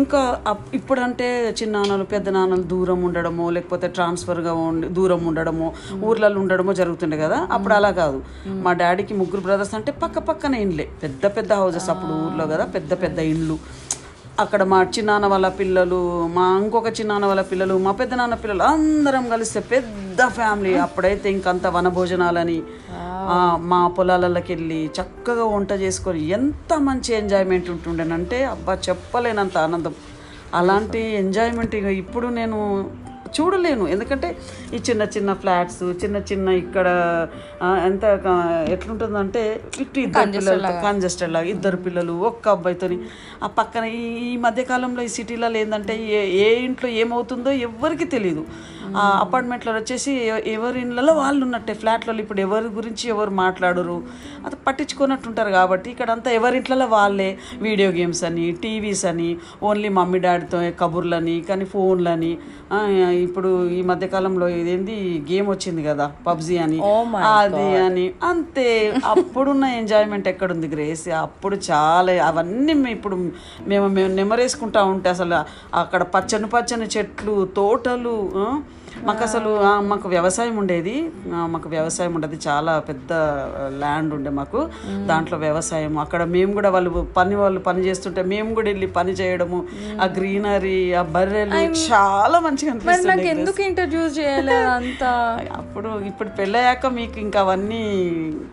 ఇంకా 0.00 0.20
ఇప్పుడంటే 0.74 1.28
చిన్నాన్నలు 1.60 2.04
పెద్ద 2.14 2.28
నాన్నలు 2.36 2.66
దూరం 2.72 3.00
ఉండడము 3.08 3.44
లేకపోతే 3.56 3.88
ట్రాన్స్ఫర్గా 3.96 4.54
ఉండి 4.68 4.88
దూరం 4.98 5.22
ఉండడము 5.30 5.68
ఊర్లలో 6.08 6.40
ఉండడమో 6.40 6.72
జరుగుతుండే 6.80 7.16
కదా. 7.24 7.38
అప్పుడు 7.52 7.74
అలా 7.78 7.90
కాదు. 8.00 8.18
మా 8.64 8.72
డాడీకి 8.82 9.14
ముగ్గురు 9.20 9.42
బ్రదర్స్ 9.46 9.74
అంటే 9.78 9.90
పక్క 10.02 10.18
పక్కన 10.28 10.54
ఇండ్లే. 10.64 10.86
పెద్ద 11.02 11.26
పెద్ద 11.36 11.52
హౌసెస్ 11.60 11.88
అప్పుడు 11.94 12.14
ఊర్లో 12.26 12.46
కదా 12.52 12.64
పెద్ద 12.76 12.92
పెద్ద 13.02 13.18
ఇండ్లు. 13.32 13.56
అక్కడ 14.42 14.62
మా 14.70 14.78
చిన్నాన్న 14.94 15.26
వాళ్ళ 15.32 15.48
పిల్లలు 15.58 15.98
మా 16.34 16.46
ఇంకొక 16.62 16.88
చిన్నాన్న 16.96 17.26
వాళ్ళ 17.30 17.42
పిల్లలు 17.50 17.74
మా 17.84 17.92
పెద్ద 18.00 18.14
నాన్న 18.20 18.36
పిల్లలు 18.42 18.62
అందరం 18.72 19.24
కలిస్తే 19.32 19.60
పెద్ద 19.70 20.26
ఫ్యామిలీ. 20.38 20.72
అప్పుడైతే 20.86 21.26
ఇంకంత 21.36 21.66
వనభోజనాలని 21.76 22.58
మా 23.70 23.80
పొలాలలోకి 23.96 24.50
వెళ్ళి 24.54 24.80
చక్కగా 24.98 25.44
వంట 25.54 25.72
చేసుకొని 25.84 26.20
ఎంత 26.38 26.72
మంచి 26.88 27.12
ఎంజాయ్మెంట్ 27.20 27.70
ఉంటుండేనంటే 27.74 28.40
అబ్బా 28.52 28.74
చెప్పలేనంత 28.88 29.56
ఆనందం. 29.66 29.94
అలాంటి 30.60 31.00
ఎంజాయ్మెంట్ 31.22 31.74
ఇక 31.80 31.88
ఇప్పుడు 32.02 32.26
నేను 32.40 32.58
చూడలేను. 33.36 33.84
ఎందుకంటే 33.94 34.28
ఈ 34.76 34.80
చిన్న 34.88 35.02
చిన్న 35.16 35.30
ఫ్లాట్స్ 35.42 35.82
చిన్న 36.02 36.16
చిన్న 36.30 36.48
ఇక్కడ 36.62 36.86
ఎంత 37.88 38.04
ఎట్లుంటుందంటే 38.74 39.42
ఇటు 39.82 39.98
ఇద్దరు 40.06 40.32
పిల్లలు 40.38 40.72
కంజెస్టెడ్ 40.86 41.32
లాగా. 41.36 41.48
ఇద్దరు 41.54 41.80
పిల్లలు 41.86 42.14
ఒక్క 42.30 42.54
అబ్బాయితోని. 42.56 42.98
ఆ 43.42 43.50
పక్కన 43.58 43.84
ఈ 44.28 44.32
మధ్యకాలంలో 44.46 45.04
ఈ 45.08 45.12
సిటీలలో 45.18 45.58
ఏంటంటే 45.64 45.96
ఏ 46.46 46.48
ఇంట్లో 46.68 46.90
ఏమవుతుందో 47.02 47.52
ఎవ్వరికి 47.68 48.08
తెలియదు 48.16 48.44
అపార్ట్మెంట్లో 49.24 49.72
వచ్చేసి 49.78 50.12
ఎవరి 50.56 50.80
ఇళ్ళలో 50.86 51.12
వాళ్ళు 51.22 51.42
ఉన్నట్టే. 51.46 51.74
ఫ్లాట్లలో 51.82 52.20
ఇప్పుడు 52.24 52.40
ఎవరి 52.46 52.68
గురించి 52.78 53.04
ఎవరు 53.14 53.32
మాట్లాడరు. 53.42 53.98
అది 54.46 54.56
పట్టించుకున్నట్టుంటారు 54.66 55.52
కాబట్టి 55.58 55.88
ఇక్కడ 55.94 56.10
అంతా 56.16 56.30
ఎవరింట్లలో 56.38 56.86
వాళ్ళే. 56.96 57.30
వీడియో 57.66 57.88
గేమ్స్ 57.98 58.22
అని 58.28 58.46
టీవీస్ 58.64 59.04
అని 59.12 59.30
ఓన్లీ 59.70 59.90
మమ్మీ 59.98 60.20
డాడీతో 60.26 60.60
కబుర్లని 60.82 61.36
కానీ 61.50 61.66
ఫోన్లని. 61.74 62.32
ఇప్పుడు 63.26 63.50
ఈ 63.78 63.80
మధ్యకాలంలో 63.90 64.46
ఇదేంది 64.60 64.96
గేమ్ 65.30 65.48
వచ్చింది 65.54 65.82
కదా 65.88 66.06
పబ్జి 66.26 66.56
అని. 66.64 66.78
Oh 66.90 67.02
అది 67.34 67.66
అని. 67.86 68.06
అంతే. 68.30 68.68
అప్పుడున్న 69.12 69.64
ఎంజాయ్మెంట్ 69.80 70.28
ఎక్కడుంది 70.32 70.68
గ్రేస్? 70.74 71.08
అప్పుడు 71.24 71.56
చాలా 71.70 72.12
అవన్నీ 72.28 72.74
ఇప్పుడు 72.96 73.16
మేము 73.70 73.86
మేము 73.96 74.12
నెమరేసుకుంటా 74.20 74.80
ఉంటే 74.94 75.08
అసలు 75.16 75.38
అక్కడ 75.82 76.02
పచ్చని 76.14 76.48
పచ్చని 76.54 76.86
చెట్లు 76.96 77.34
తోటలు 77.56 78.16
మాకు 79.04 79.22
అసలు 79.22 79.50
మాకు 79.80 80.08
వ్యవసాయం 80.08 80.56
ఉండేది. 80.56 80.94
మాకు 81.26 81.68
వ్యవసాయం 81.68 82.14
ఉండేది. 82.14 82.38
చాలా 82.48 82.78
పెద్ద 82.78 83.12
ల్యాండ్ 83.78 84.14
ఉండే 84.14 84.30
మాకు. 84.30 84.60
దాంట్లో 85.06 85.38
వ్యవసాయం. 85.38 85.98
అక్కడ 85.98 86.22
మేము 86.24 86.52
కూడా 86.52 86.70
వాళ్ళు 86.70 86.90
పని 87.16 87.34
వాళ్ళు 87.34 87.60
పని 87.60 87.80
చేస్తుంటే 87.84 88.22
మేము 88.22 88.54
కూడా 88.54 88.68
వెళ్ళి 88.68 88.86
పని 88.86 89.12
చేయడము. 89.12 89.64
ఆ 90.02 90.08
గ్రీనరీ 90.18 90.92
ఆ 90.92 91.02
బర్రెలు 91.02 91.54
చాలా 91.92 92.40
మంచిగా 92.40 92.72
అనిపిస్తుంది 92.72 93.28
ఎందుకు 93.28 93.62
ఇంట్రడ్యూస్ 93.62 94.18
చేయలేదు 94.18 94.68
అంతా? 94.70 95.12
అప్పుడు 95.56 96.00
ఇప్పుడు 96.06 96.28
పెళ్ళయ్యాక 96.28 96.86
మీకు 96.86 97.18
ఇంకా 97.20 97.40
అవన్నీ 97.40 97.82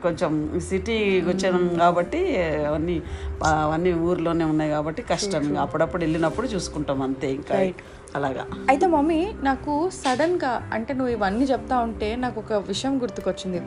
కొంచెం 0.03 0.59
సిటీ 0.69 1.21
వచ్చాను 1.27 1.79
కాబట్టి 1.79 2.21
అవన్నీ 2.67 3.01
అవన్నీ 3.45 3.93
ఊర్లోనే 3.93 4.45
ఉన్నాయి 4.45 4.69
కాబట్టి 4.69 5.01
కష్టం. 5.01 5.43
ఇంకా 5.43 5.61
అప్పుడప్పుడు 5.61 6.03
వెళ్ళినప్పుడు 6.03 6.47
చూసుకుంటాం 6.47 7.01
అంతే 7.01 7.31
ఇంకా. 7.31 7.73
అలాగా. 8.15 8.45
అయితే 8.69 8.85
మమ్మీ 8.85 9.33
నాకు 9.43 9.89
సడన్గా 9.93 10.69
అంటే 10.73 10.93
నువ్వు 10.93 11.13
ఇవన్నీ 11.13 11.45
చెప్తా 11.45 11.77
ఉంటే 11.77 12.15
నాకు 12.15 12.39
ఒక 12.39 12.53
విషయం 12.53 13.01
గుర్తుకొచ్చింది. 13.01 13.61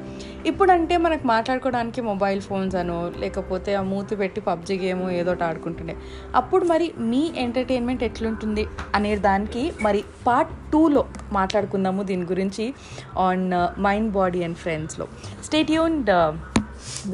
ఇప్పుడంటే 0.47 0.97
మనకు 0.97 1.27
మాట్లాడుకోవడానికి 1.27 2.01
మొబైల్ 2.01 2.41
ఫోన్స్ 2.41 2.77
అనో 2.77 3.13
లేకపోతే 3.19 3.75
ఆ 3.75 3.83
మూతి 3.83 4.17
పెట్టి 4.17 4.41
పబ్జి 4.41 4.79
గేమ్ 4.79 5.11
ఏదో 5.11 5.37
ఆడుకుంటుండే. 5.43 5.97
అప్పుడు 6.35 6.65
మరి 6.65 6.93
మీ 6.99 7.33
ఎంటర్టైన్మెంట్ 7.37 8.03
ఎట్లుంటుంది 8.03 8.67
అనే 8.95 9.17
దానికి 9.17 9.73
మరి 9.83 10.05
పార్ట్ 10.27 10.73
టూలో 10.73 11.05
మాట్లాడుకుందాము 11.33 12.03
దీని 12.03 12.23
గురించి 12.23 12.75
ఆన్ 13.19 13.81
మైండ్ 13.81 14.13
బాడీ 14.13 14.43
అండ్ 14.43 14.57
ఫ్రెండ్స్లో 14.57 15.09
stay 15.45 15.71
tuned 15.71 16.11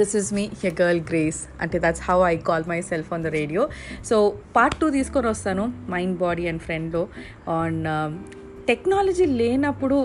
this 0.00 0.14
is 0.20 0.30
me 0.38 0.44
hey 0.62 0.72
girl 0.82 1.02
Grace 1.10 1.40
అంటే 1.64 1.78
that's 1.84 2.04
how 2.08 2.18
I 2.32 2.34
call 2.50 2.66
myself 2.92 3.12
on 3.16 3.24
the 3.26 3.34
radio 3.38 3.64
so 4.10 4.16
part 4.56 4.78
two 4.80 4.88
తీసుకొని 4.98 5.28
వస్తాను 5.34 5.66
మైండ్ 5.94 6.16
బాడీ 6.24 6.46
అండ్ 6.52 6.64
ఫ్రెండ్లో 6.68 7.04
ఆన్ 7.58 7.78
టెక్నాలజీ 8.72 9.28
లేనప్పుడు 9.40 9.96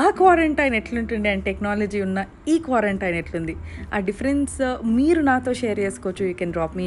ఆ 0.00 0.04
క్వారంటైన్ 0.18 0.74
ఎట్లుంటుండే 0.78 1.28
అండ్ 1.34 1.44
టెక్నాలజీ 1.48 1.98
ఉన్న 2.06 2.20
ఈ 2.52 2.54
quarantine 2.66 3.16
ఎట్లుంది? 3.18 3.54
ఆ 3.94 3.98
డిఫరెన్స్ 4.08 4.54
మీరు 4.98 5.20
నాతో 5.28 5.52
షేర్ 5.60 5.80
చేసుకోవచ్చు. 5.84 6.22
You 6.30 6.34
can 6.40 6.54
drop 6.56 6.76
me 6.80 6.86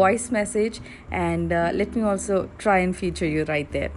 voice 0.00 0.26
message 0.38 0.76
and 1.22 1.54
let 1.78 1.96
me 1.98 2.02
also 2.12 2.36
try 2.64 2.78
and 2.86 2.96
feature 3.00 3.30
you 3.36 3.44
right 3.54 3.72
there 3.78 3.94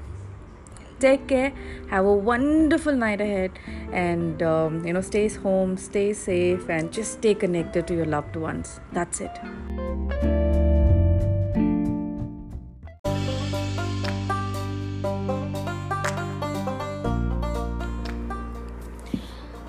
take 1.02 1.26
care 1.28 1.52
have 1.90 2.04
a 2.04 2.16
wonderful 2.30 2.92
night 2.92 3.20
ahead 3.20 3.52
and 3.92 4.42
um, 4.42 4.85
you 4.87 4.92
know 4.92 5.00
stay 5.00 5.28
home 5.28 5.76
stay 5.76 6.12
safe 6.12 6.68
and 6.68 6.92
just 6.92 7.12
stay 7.12 7.35
connected 7.35 7.87
to 7.87 7.94
your 7.94 8.06
loved 8.06 8.37
ones 8.37 8.80
that's 8.92 9.20
it 9.20 9.37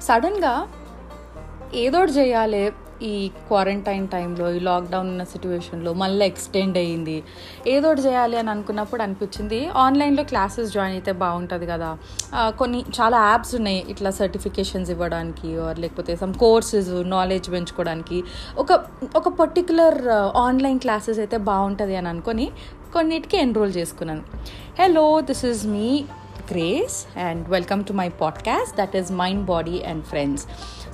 సడన్గా 0.07 0.53
ఏదోటి 1.73 2.11
చేయాలి 2.11 2.61
ఈ 3.04 3.28
quarantine 3.28 4.08
టైంలో 4.08 4.50
ఈ 4.50 4.60
lockdown 4.60 5.08
ఉన్న 5.08 5.24
సిచ్యువేషన్లో 5.24 5.92
మళ్ళీ 5.92 6.26
extend 6.26 6.76
అయ్యింది. 6.78 7.22
ఏదో 7.66 7.88
ఒకటి 7.88 8.00
చేయాలి 8.00 8.36
అని 8.36 8.50
అనుకున్నప్పుడు 8.50 9.02
అనిపించింది. 9.02 9.68
ఆన్లైన్లో 9.68 10.24
క్లాసెస్ 10.24 10.72
జాయిన్ 10.72 10.94
అయితే 10.96 11.12
బాగుంటుంది 11.12 11.66
కదా. 11.66 11.98
కొన్ని 12.58 12.84
చాలా 13.00 13.18
యాప్స్ 13.30 13.54
ఉన్నాయి 13.54 13.84
ఇట్లా 13.88 14.10
సర్టిఫికేషన్స్ 14.10 14.90
ఇవ్వడానికి 14.90 15.50
లేకపోతే 15.78 16.16
సమ్ 16.16 16.34
కోర్సెస్ 16.34 16.90
నాలెడ్జ్ 17.06 17.50
పెంచుకోవడానికి. 17.50 18.24
ఒక 18.58 18.72
ఒక 19.16 19.28
పర్టికులర్ 19.28 20.08
ఆన్లైన్ 20.36 20.78
క్లాసెస్ 20.78 21.18
అయితే 21.18 21.36
బాగుంటుంది 21.36 21.96
అని 21.96 22.08
అనుకొని 22.08 22.50
కొన్నిటికి 22.94 23.36
ఎన్రోల్ 23.36 23.72
చేసుకున్నాను. 23.76 24.24
Hello 24.80 25.20
this 25.20 25.44
is 25.46 25.66
me 25.66 26.04
Grace 26.52 27.18
and 27.18 27.48
welcome 27.48 27.84
to 27.84 27.92
my 27.92 28.08
podcast 28.08 28.76
that 28.76 28.96
is 28.96 29.12
mind 29.12 29.44
body 29.44 29.76
and 29.82 30.04
friends 30.04 30.44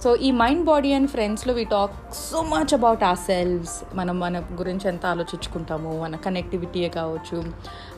so 0.02 0.10
ఈ 0.16 0.30
మైండ్ 0.30 0.64
బాడీ 0.64 0.92
అండ్ 0.92 1.10
ఫ్రెండ్స్లో 1.10 1.52
we 1.54 1.64
talk 1.64 1.94
so 2.18 2.38
much 2.42 2.74
about 2.74 3.02
ourselves. 3.16 3.74
మనం 3.94 4.20
మన 4.20 4.38
గురించి 4.52 4.88
ఎంత 4.88 5.06
ఆలోచించుకుంటాము 5.06 5.90
మన 6.02 6.16
కనెక్టివిటీయే 6.16 6.88
కావచ్చు 6.88 7.38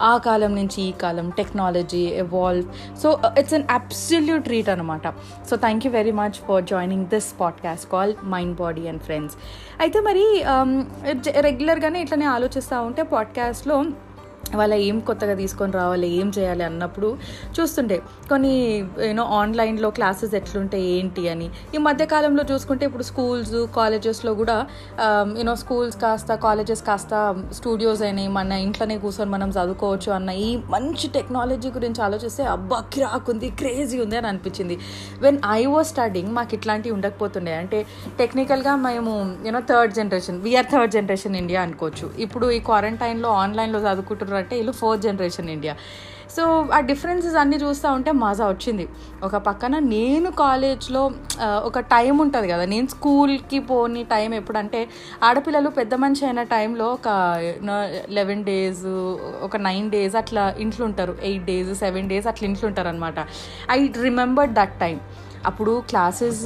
ఆ 0.03 0.17
కాలం 0.17 0.55
నుంచి 0.55 0.83
ఈ 0.83 0.93
కాలం 0.93 1.31
technology 1.31 2.05
evolve 2.25 2.67
so 3.03 3.11
it's 3.39 3.55
an 3.55 3.67
absolute 3.71 4.45
treat 4.45 4.69
అనమాట 4.69 5.09
so 5.51 5.57
thank 5.57 5.87
you 5.87 5.93
very 5.93 6.11
much 6.13 6.39
for 6.49 6.65
joining 6.65 7.07
this 7.07 7.41
podcast 7.41 7.89
call 7.91 8.15
mind 8.25 8.57
body 8.57 8.89
and 8.89 9.03
friends 9.03 9.37
అయితే 9.81 10.01
మరి 10.01 10.25
um, 10.53 10.73
రెగ్యులర్గానే 11.41 12.01
ఇట్లనే 12.01 12.27
ఆలోచిస్తూ 12.27 12.83
ఉంటే 12.83 13.03
పాడ్కాస్ట్లో 13.03 13.79
వాళ్ళ 14.59 14.75
ఏం 14.87 14.97
కొత్తగా 15.09 15.35
తీసుకొని 15.41 15.73
రావాలి 15.79 16.09
ఏం 16.21 16.29
చేయాలి 16.37 16.65
అన్నప్పుడు 16.69 17.09
చూస్తుండే. 17.57 17.97
కొన్ని 18.31 18.55
యూనో 19.09 19.25
ఆన్లైన్లో 19.39 19.89
క్లాసెస్ 19.99 20.35
ఎట్లుంటాయి 20.39 20.87
ఏంటి 20.97 21.23
అని. 21.33 21.47
ఈ 21.75 21.79
మధ్యకాలంలో 21.87 22.43
చూసుకుంటే 22.51 22.85
ఇప్పుడు 22.89 23.05
స్కూల్స్ 23.11 23.55
కాలేజెస్లో 23.79 24.33
కూడా 24.41 24.57
um, 25.05 25.29
యూనో 25.39 25.55
స్కూల్స్ 25.63 25.97
కాస్త 26.03 26.35
కాలేజెస్ 26.47 26.83
కాస్త 26.89 27.13
స్టూడియోస్ 27.59 28.03
అయినాయి 28.09 28.31
మన 28.39 28.59
ఇంట్లోనే 28.67 28.97
కూర్చొని 29.05 29.31
మనం 29.37 29.51
చదువుకోవచ్చు 29.59 30.13
అన్న 30.19 30.31
ఈ 30.47 30.51
మంచి 30.75 31.09
టెక్నాలజీ 31.17 31.71
గురించి 31.79 32.03
ఆలోచిస్తే 32.09 32.45
అబ్బా 32.57 32.79
కిరాక్ 32.95 33.31
ఉంది 33.35 33.51
క్రేజీ 33.63 33.99
ఉంది 34.05 34.19
అని 34.21 34.31
అనిపించింది. 34.33 34.79
వెన్ 35.25 35.41
ఐ 35.59 35.61
వాజ్ 35.75 35.89
స్టడింగ్ 35.93 36.31
మాకు 36.39 36.55
ఇట్లాంటివి 36.59 36.95
ఉండకపోతుండే. 36.99 37.55
అంటే 37.63 37.81
టెక్నికల్గా 38.21 38.75
మేము 38.87 39.15
you know 39.49 39.63
third 39.73 39.95
generation 40.01 40.39
we're 40.47 40.71
third 40.75 40.93
generation 40.99 41.37
India 41.43 41.63
అనుకోవచ్చు. 41.67 42.09
ఇప్పుడు 42.27 42.47
ఈ 42.59 42.61
క్వారంటైన్లో 42.71 43.31
ఆన్లైన్లో 43.43 43.81
చదువుకుంటున్నారు 43.87 44.32
అంటే 44.41 44.57
వీళ్ళు 44.57 44.73
ఫోర్త్ 44.81 45.05
జనరేషన్ 45.09 45.51
ఇండియా. 45.57 45.75
సో 46.37 46.43
ఆ 46.77 46.79
డిఫరెన్సెస్ 46.81 47.35
అన్నీ 47.41 47.57
చూస్తూ 47.57 47.89
ఉంటే 47.93 48.11
మజా 48.21 48.45
వచ్చింది. 48.49 48.85
ఒక 49.27 49.37
పక్కన 49.49 49.75
నేను 49.95 50.29
కాలేజ్లో 50.31 51.03
ఒక 51.69 51.81
టైం 51.95 52.15
ఉంటుంది 52.25 52.49
కదా 52.49 52.65
నేను 52.65 52.87
స్కూల్కి 52.87 53.59
పోని 53.71 54.03
టైం 54.13 54.31
ఎప్పుడంటే 54.35 54.81
ఆడపిల్లలు 55.23 55.71
పెద్ద 55.79 55.95
మనిషి 56.05 56.25
అయిన 56.27 56.43
టైంలో 56.55 56.87
ఒక 56.99 57.09
లెవెన్ 58.19 58.45
డేస్ 58.45 58.87
ఒక 59.49 59.57
నైన్ 59.69 59.91
డేస్ 59.91 60.17
అట్లా 60.23 60.45
ఇంట్లో 60.59 60.85
ఉంటారు. 60.91 61.17
ఎయిట్ 61.23 61.45
డేస్ 61.51 61.73
సెవెన్ 61.85 62.09
డేస్ 62.09 62.27
అట్లా 62.33 62.49
ఇంట్లో 62.49 62.69
ఉంటారు 62.69 62.91
అనమాట 62.95 63.19
ఐ 63.77 63.79
రిమెంబర్ 64.07 64.51
దట్ 64.61 64.75
టైం. 64.85 64.99
అప్పుడు 65.47 65.73
క్లాసెస్ 65.91 66.43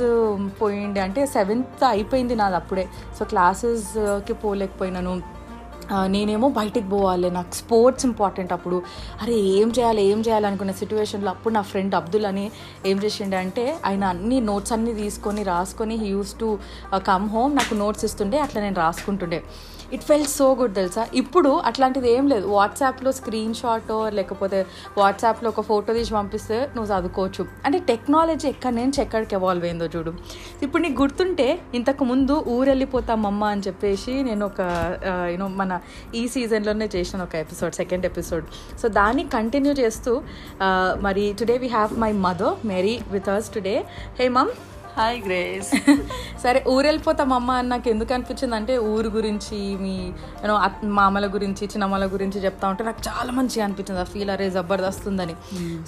పోయిండే 0.60 1.00
అంటే 1.06 1.22
సెవెంత్ 1.36 1.82
అయిపోయింది 1.94 2.34
నాది 2.34 2.56
అప్పుడే. 2.62 2.84
సో 3.18 3.24
క్లాసెస్కి 3.32 4.34
పోలేకపోయినాను. 4.44 5.35
నేనేమో 6.14 6.48
బయటికి 6.58 6.88
పోవాలి. 6.94 7.28
నాకు 7.38 7.54
స్పోర్ట్స్ 7.60 8.06
ఇంపార్టెంట్ 8.10 8.52
అప్పుడు. 8.56 8.78
అరే 9.22 9.36
ఏం 9.58 9.68
చేయాలి 9.78 10.02
ఏం 10.12 10.20
చేయాలి 10.26 10.46
అనుకున్న 10.50 10.72
సిచ్యువేషన్లో 10.82 11.30
అప్పుడు 11.34 11.54
నా 11.58 11.62
ఫ్రెండ్ 11.70 11.96
అబ్దుల్ 12.00 12.26
అని 12.32 12.46
ఏం 12.90 12.96
చేసిండే 13.04 13.38
అంటే 13.44 13.64
ఆయన 13.90 14.04
అన్ని 14.14 14.40
నోట్స్ 14.50 14.74
అన్నీ 14.76 14.94
తీసుకొని 15.02 15.44
రాసుకొని 15.52 15.96
he 16.02 16.10
used 16.16 16.34
to 16.42 16.50
come 17.10 17.28
home 17.34 17.54
నాకు 17.60 17.74
నోట్స్ 17.84 18.06
ఇస్తుండే 18.10 18.40
అట్లా 18.46 18.62
నేను 18.66 18.78
రాసుకుంటుండే. 18.84 19.40
ఇట్ 19.94 20.04
ఫెల్ 20.08 20.26
సో 20.36 20.46
గుడ్ 20.60 20.74
తెలుసా? 20.74 21.02
ఇప్పుడు 21.14 21.50
అట్లాంటిది 21.68 22.08
ఏం 22.16 22.24
లేదు. 22.32 22.46
వాట్సాప్లో 22.56 23.12
స్క్రీన్ 23.18 23.54
షాట్ 23.60 23.92
లేకపోతే 24.18 24.58
వాట్సాప్లో 24.98 25.48
ఒక 25.54 25.62
ఫోటో 25.70 25.94
తీసి 25.98 26.12
పంపిస్తే 26.18 26.58
నువ్వు 26.74 26.88
చదువుకోవచ్చు. 26.92 27.44
అంటే 27.66 27.78
టెక్నాలజీ 27.90 28.48
ఎక్కడి 28.48 28.76
నుంచి 28.76 29.00
ఎక్కడికి 29.04 29.34
ఎవాల్వ్ 29.40 29.64
అయిందో 29.64 29.88
చూడు. 29.96 30.12
ఇప్పుడు 30.62 30.82
నీకు 30.82 30.98
గుర్తుంటే 31.02 31.48
ఇంతకు 31.74 32.04
ముందు 32.04 32.36
ఊరెళ్ళిపోతామమ్మ 32.48 33.44
అని 33.54 33.64
చెప్పేసి 33.66 34.14
నేను 34.22 34.44
ఒక 34.46 34.60
యూనో 35.32 35.48
మన 35.62 35.80
ఈ 36.14 36.22
సీజన్లోనే 36.34 36.88
చేసిన 36.96 37.22
ఒక 37.22 37.34
ఎపిసోడ్ 37.44 37.74
సెకండ్ 37.80 38.06
ఎపిసోడ్ 38.06 38.46
సో 38.82 38.88
దాన్ని 39.00 39.24
కంటిన్యూ 39.36 39.72
చేస్తూ 39.72 40.14
మరి 41.06 41.34
today 41.40 41.58
we 41.58 41.68
have 41.68 41.92
my 41.98 42.12
mother 42.26 42.54
Mary 42.64 42.94
with 43.10 43.28
us 43.28 43.50
today 43.54 43.84
hey 44.20 44.28
mom 44.28 44.50
hi 44.96 45.18
Grace 45.24 45.70
సరే 46.42 46.60
ఊరు 46.72 46.84
వెళ్ళిపోతాం 46.88 47.30
అమ్మ 47.36 47.50
అని 47.60 47.68
నాకు 47.72 47.88
ఎందుకు 47.92 48.12
అనిపించింది 48.16 48.56
అంటే 48.58 48.74
ఊరు 48.90 49.08
గురించి 49.16 49.56
మీ 49.82 49.92
యూనో 50.40 50.54
మామల 50.98 51.26
గురించి 51.34 51.64
చిన్నమ్మల 51.72 52.04
గురించి 52.14 52.38
చెప్తా 52.44 52.66
ఉంటే 52.72 52.84
నాకు 52.88 53.02
చాలా 53.08 53.32
మంచిగా 53.38 53.64
అనిపించింది. 53.66 54.00
ఆ 54.00 54.12
ఫీల్ 54.12 54.30
అరే 54.34 54.46
జబర్దస్త్ 54.56 55.06
ఉందని 55.10 55.34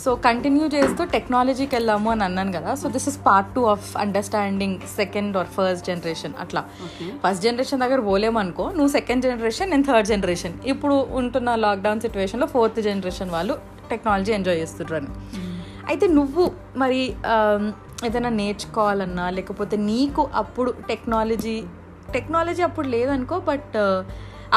సో 0.04 0.12
కంటిన్యూ 0.26 0.66
చేస్తూ 0.76 1.04
టెక్నాలజీకి 1.14 1.74
వెళ్దాము 1.78 2.10
అని 2.14 2.24
అన్నాను 2.28 2.52
కదా. 2.58 2.72
So 2.80 2.88
this 2.94 3.08
is 3.12 3.18
part 3.26 3.50
two 3.56 3.64
of 3.72 3.88
understanding 4.04 4.78
second 4.96 5.38
or 5.40 5.50
first 5.56 5.84
generation 5.90 6.36
అట్లా. 6.44 6.62
ఫస్ట్ 7.24 7.42
జనరేషన్ 7.46 7.82
దగ్గర 7.84 8.00
పోలేమనుకో 8.08 8.66
నువ్వు 8.76 8.92
సెకండ్ 8.98 9.24
జనరేషన్ 9.28 9.70
నేను 9.74 9.86
థర్డ్ 9.90 10.10
జనరేషన్ 10.12 10.56
ఇప్పుడు 10.74 10.96
ఉంటున్న 11.20 11.56
లాక్డౌన్ 11.66 12.02
సిచ్యువేషన్లో 12.06 12.48
ఫోర్త్ 12.54 12.80
జనరేషన్ 12.88 13.32
వాళ్ళు 13.36 13.56
టెక్నాలజీ 13.90 14.32
ఎంజాయ్ 14.38 14.60
చేస్తుండ్రని 14.62 15.10
అయితే 15.90 16.06
నువ్వు 16.16 16.42
మరి 16.76 16.98
ఆమ్, 17.32 17.68
ఏదైనా 18.06 18.30
నేర్చుకోవాలన్నా 18.40 19.24
లేకపోతే 19.36 19.76
నీకు 19.90 20.22
అప్పుడు 20.40 20.70
టెక్నాలజీ 20.90 21.54
టెక్నాలజీ 22.16 22.62
అప్పుడు 22.66 22.88
లేదనుకో 22.94 23.36
బట్ 23.48 23.78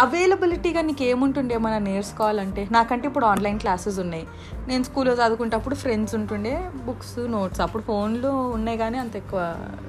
అవైలబిలిటీగా 0.01 0.81
నీకు 0.89 1.03
ఏముంటుండే 1.03 1.53
ఏమైనా 1.55 1.79
నేర్చుకోవాలంటే? 1.87 2.61
నాకంటే 2.75 3.05
ఇప్పుడు 3.09 3.25
ఆన్లైన్ 3.31 3.57
క్లాసెస్ 3.63 3.97
ఉన్నాయి. 4.03 4.25
నేను 4.69 4.83
స్కూల్లో 4.87 5.13
చదువుకుంటప్పుడు 5.21 5.75
ఫ్రెండ్స్ 5.81 6.13
ఉంటుండే 6.19 6.53
బుక్స్ 6.85 7.17
నోట్స్ 7.33 7.61
అప్పుడు 7.65 7.83
ఫోన్లు 7.89 8.31
ఉన్నాయి 8.57 8.77
కానీ 8.83 8.97
అంత 9.03 9.15
ఎక్కువ 9.21 9.41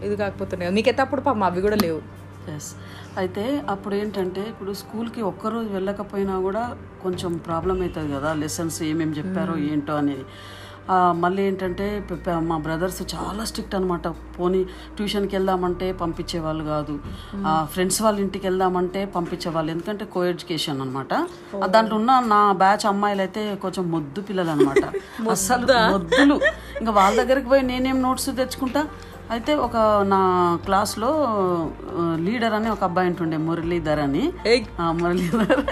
ఇది 0.06 0.16
కాకపోతుండే 0.22 0.70
మీకైతే 0.78 1.02
అప్పుడు 1.06 1.22
పాపం 1.28 1.44
అవి 1.48 1.62
కూడా 1.66 1.78
లేవు. 1.84 2.00
ఎస్ 2.54 2.70
అయితే 3.20 3.44
అప్పుడు 3.74 3.94
ఏంటంటే 4.00 4.42
ఇప్పుడు 4.52 4.72
స్కూల్కి 4.82 5.22
ఒక్కరోజు 5.30 5.70
వెళ్ళకపోయినా 5.76 6.36
కూడా 6.46 6.64
కొంచెం 7.04 7.32
ప్రాబ్లం 7.48 7.76
అవుతుంది 7.86 8.10
కదా. 8.16 8.32
లెసన్స్ 8.42 8.80
ఏమేమి 8.90 9.14
చెప్పారో 9.20 9.54
ఏంటో 9.70 9.96
అనేది. 10.02 10.26
మళ్ళీ 11.22 11.42
ఏంటంటే 11.48 11.86
మా 12.50 12.56
బ్రదర్స్ 12.66 13.00
చాలా 13.14 13.42
స్ట్రిక్ట్ 13.50 13.74
అనమాట 13.78 14.06
పోనీ 14.36 14.60
ట్యూషన్కి 14.96 15.34
వెళ్దామంటే 15.36 15.86
పంపించేవాళ్ళు 16.02 16.64
కాదు. 16.72 16.94
ఫ్రెండ్స్ 17.74 18.00
వాళ్ళ 18.04 18.18
ఇంటికి 18.26 18.44
వెళ్దామంటే 18.48 19.02
పంపించేవాళ్ళు. 19.16 19.70
ఎందుకంటే 19.74 20.04
కో 20.14 20.22
ఎడ్యుకేషన్ 20.32 20.82
అనమాట 20.84 21.12
దాంట్లో 21.74 21.96
ఉన్న 22.00 22.18
నా 22.34 22.40
బ్యాచ్ 22.64 22.86
అమ్మాయిలు 22.92 23.24
అయితే 23.26 23.44
కొంచెం 23.64 23.86
మొద్దు 23.94 24.20
పిల్లలు 24.30 24.52
అనమాట 24.56 24.84
అస్సలు 25.36 25.66
మొద్దులు. 25.94 26.36
ఇంకా 26.80 26.92
వాళ్ళ 27.00 27.14
దగ్గరికి 27.22 27.48
పోయి 27.52 27.64
నేనేం 27.72 27.98
నోట్స్ 28.08 28.28
తెచ్చుకుంటా? 28.42 28.82
అయితే 29.34 29.52
ఒక 29.66 29.76
నా 30.12 30.20
క్లాస్లో 30.64 31.10
లీడర్ 32.26 32.54
అని 32.56 32.68
ఒక 32.74 32.82
అబ్బాయి 32.88 33.08
ఉంటుండే 33.10 33.36
మురళీధర్ 33.48 34.00
అని. 34.06 34.24
మురళీధర్. 35.02 35.62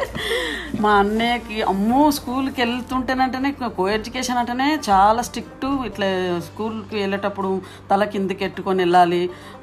మా 0.83 0.91
అన్నయ్యకి 1.03 1.57
అమ్మో 1.71 2.03
స్కూల్కి 2.17 2.59
వెళ్తుంటేనంటేనే 2.63 3.51
కో 3.77 3.85
ఎడ్యుకేషన్ 3.97 4.39
అంటేనే 4.41 4.69
చాలా 4.89 5.21
స్ట్రిక్ట్ 5.29 5.67
ఇట్లా 5.89 6.09
స్కూల్కి 6.47 6.97
వెళ్ళేటప్పుడు 7.03 7.51
తల 7.91 8.05
కిందకి 8.13 8.45
ఎట్టుకొని 8.49 8.81
వెళ్ళాలి. 8.85 9.21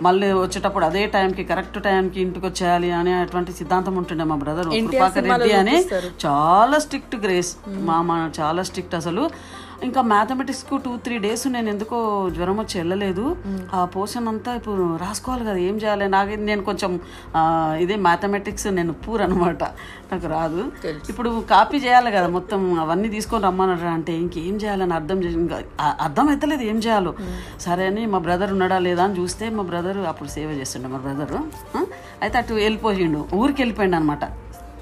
మళ్ళీ 0.08 0.28
వచ్చేటప్పుడు 0.42 0.86
అదే 0.90 1.04
టైంకి 1.16 1.46
కరెక్ట్ 1.52 1.80
టైంకి 1.88 2.20
ఇంటికి 2.26 2.46
వచ్చేయాలి 2.50 2.90
అనేటువంటి 3.00 3.54
సిద్ధాంతం 3.60 3.96
ఉంటుండే 4.02 4.28
మా 4.32 4.38
బ్రదర్ 4.44 4.70
కృపాకర్ 4.90 5.28
రెడ్డి 5.30 5.54
అని 5.62 5.78
చాలా 6.26 6.80
స్ట్రిక్ట్ 6.86 7.18
గ్రేస్ 7.26 7.54
మా 7.90 7.98
మా 8.10 8.18
చాలా 8.40 8.64
స్ట్రిక్ట్ 8.72 8.98
అసలు. 9.02 9.24
ఇంకా 9.86 10.02
మ్యాథమెటిక్స్కు 10.12 10.76
టూ 10.86 10.92
త్రీ 11.06 11.16
డేస్ 11.26 11.44
నేను 11.56 11.70
ఎందుకో 11.74 11.98
జ్వరం 12.36 12.58
వచ్చి 12.62 12.76
వెళ్ళలేదు. 12.80 13.26
ఆ 13.78 13.80
పోర్షన్ 13.96 14.28
అంతా 14.32 14.52
ఇప్పుడు 14.60 14.84
రాసుకోవాలి 15.04 15.44
కదా 15.50 15.60
ఏం 15.70 15.76
చేయాలి? 15.84 16.06
నాకు 16.16 16.38
నేను 16.50 16.64
కొంచెం 16.70 16.92
ఇదే 17.84 17.96
మ్యాథమెటిక్స్ 18.08 18.68
నేను 18.78 18.94
పూర్ 19.04 19.22
అనమాట 19.26 19.64
నాకు 20.12 20.28
రాదు. 20.34 20.64
ఇప్పుడు 21.12 21.30
కాపీ 21.54 21.78
చేయాలి 21.86 22.12
కదా 22.18 22.28
మొత్తం 22.38 22.62
అవన్నీ 22.84 23.12
తీసుకొని 23.16 23.46
రమ్మన్నారు 23.48 23.90
అంటే 23.98 24.16
ఇంకేం 24.24 24.58
చేయాలని 24.64 24.96
అర్థం 25.00 25.20
చేసి 25.26 25.40
ఇంకా 25.44 25.60
అర్థం 26.08 26.26
అవుతలేదు 26.34 26.66
ఏం 26.72 26.80
చేయాలో. 26.88 27.14
సరే 27.68 27.86
అని 27.92 28.04
మా 28.16 28.22
బ్రదర్ 28.28 28.54
ఉన్నాడా 28.58 28.80
లేదా 28.88 29.06
అని 29.08 29.18
చూస్తే 29.22 29.48
మా 29.60 29.66
బ్రదర్ 29.72 30.02
అప్పుడు 30.14 30.32
సేవ 30.38 30.50
చేస్తుండే 30.62 30.90
మా 30.96 31.02
బ్రదరు 31.06 31.40
అయితే 32.26 32.36
అటు 32.42 32.60
వెళ్ళిపోయిండు 32.66 33.24
ఊరికి 33.42 33.62
వెళ్ళిపోయిండు 33.64 33.98
అనమాట 34.02 34.26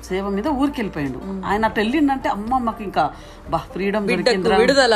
సేవ 0.08 0.26
మీద 0.36 0.48
ఊరికి 0.62 0.78
వెళ్ళిపోయిండు 0.82 1.20
ఆయన 1.50 1.70
అటు 1.70 1.80
వెళ్ళిండంటే 1.82 2.28
అమ్మ 2.36 2.58
మాకు 2.68 2.84
ఇంకా 2.88 3.04
బా 3.54 3.60
ఫ్రీడమ్ 3.74 4.06
విడుదల! 4.62 4.96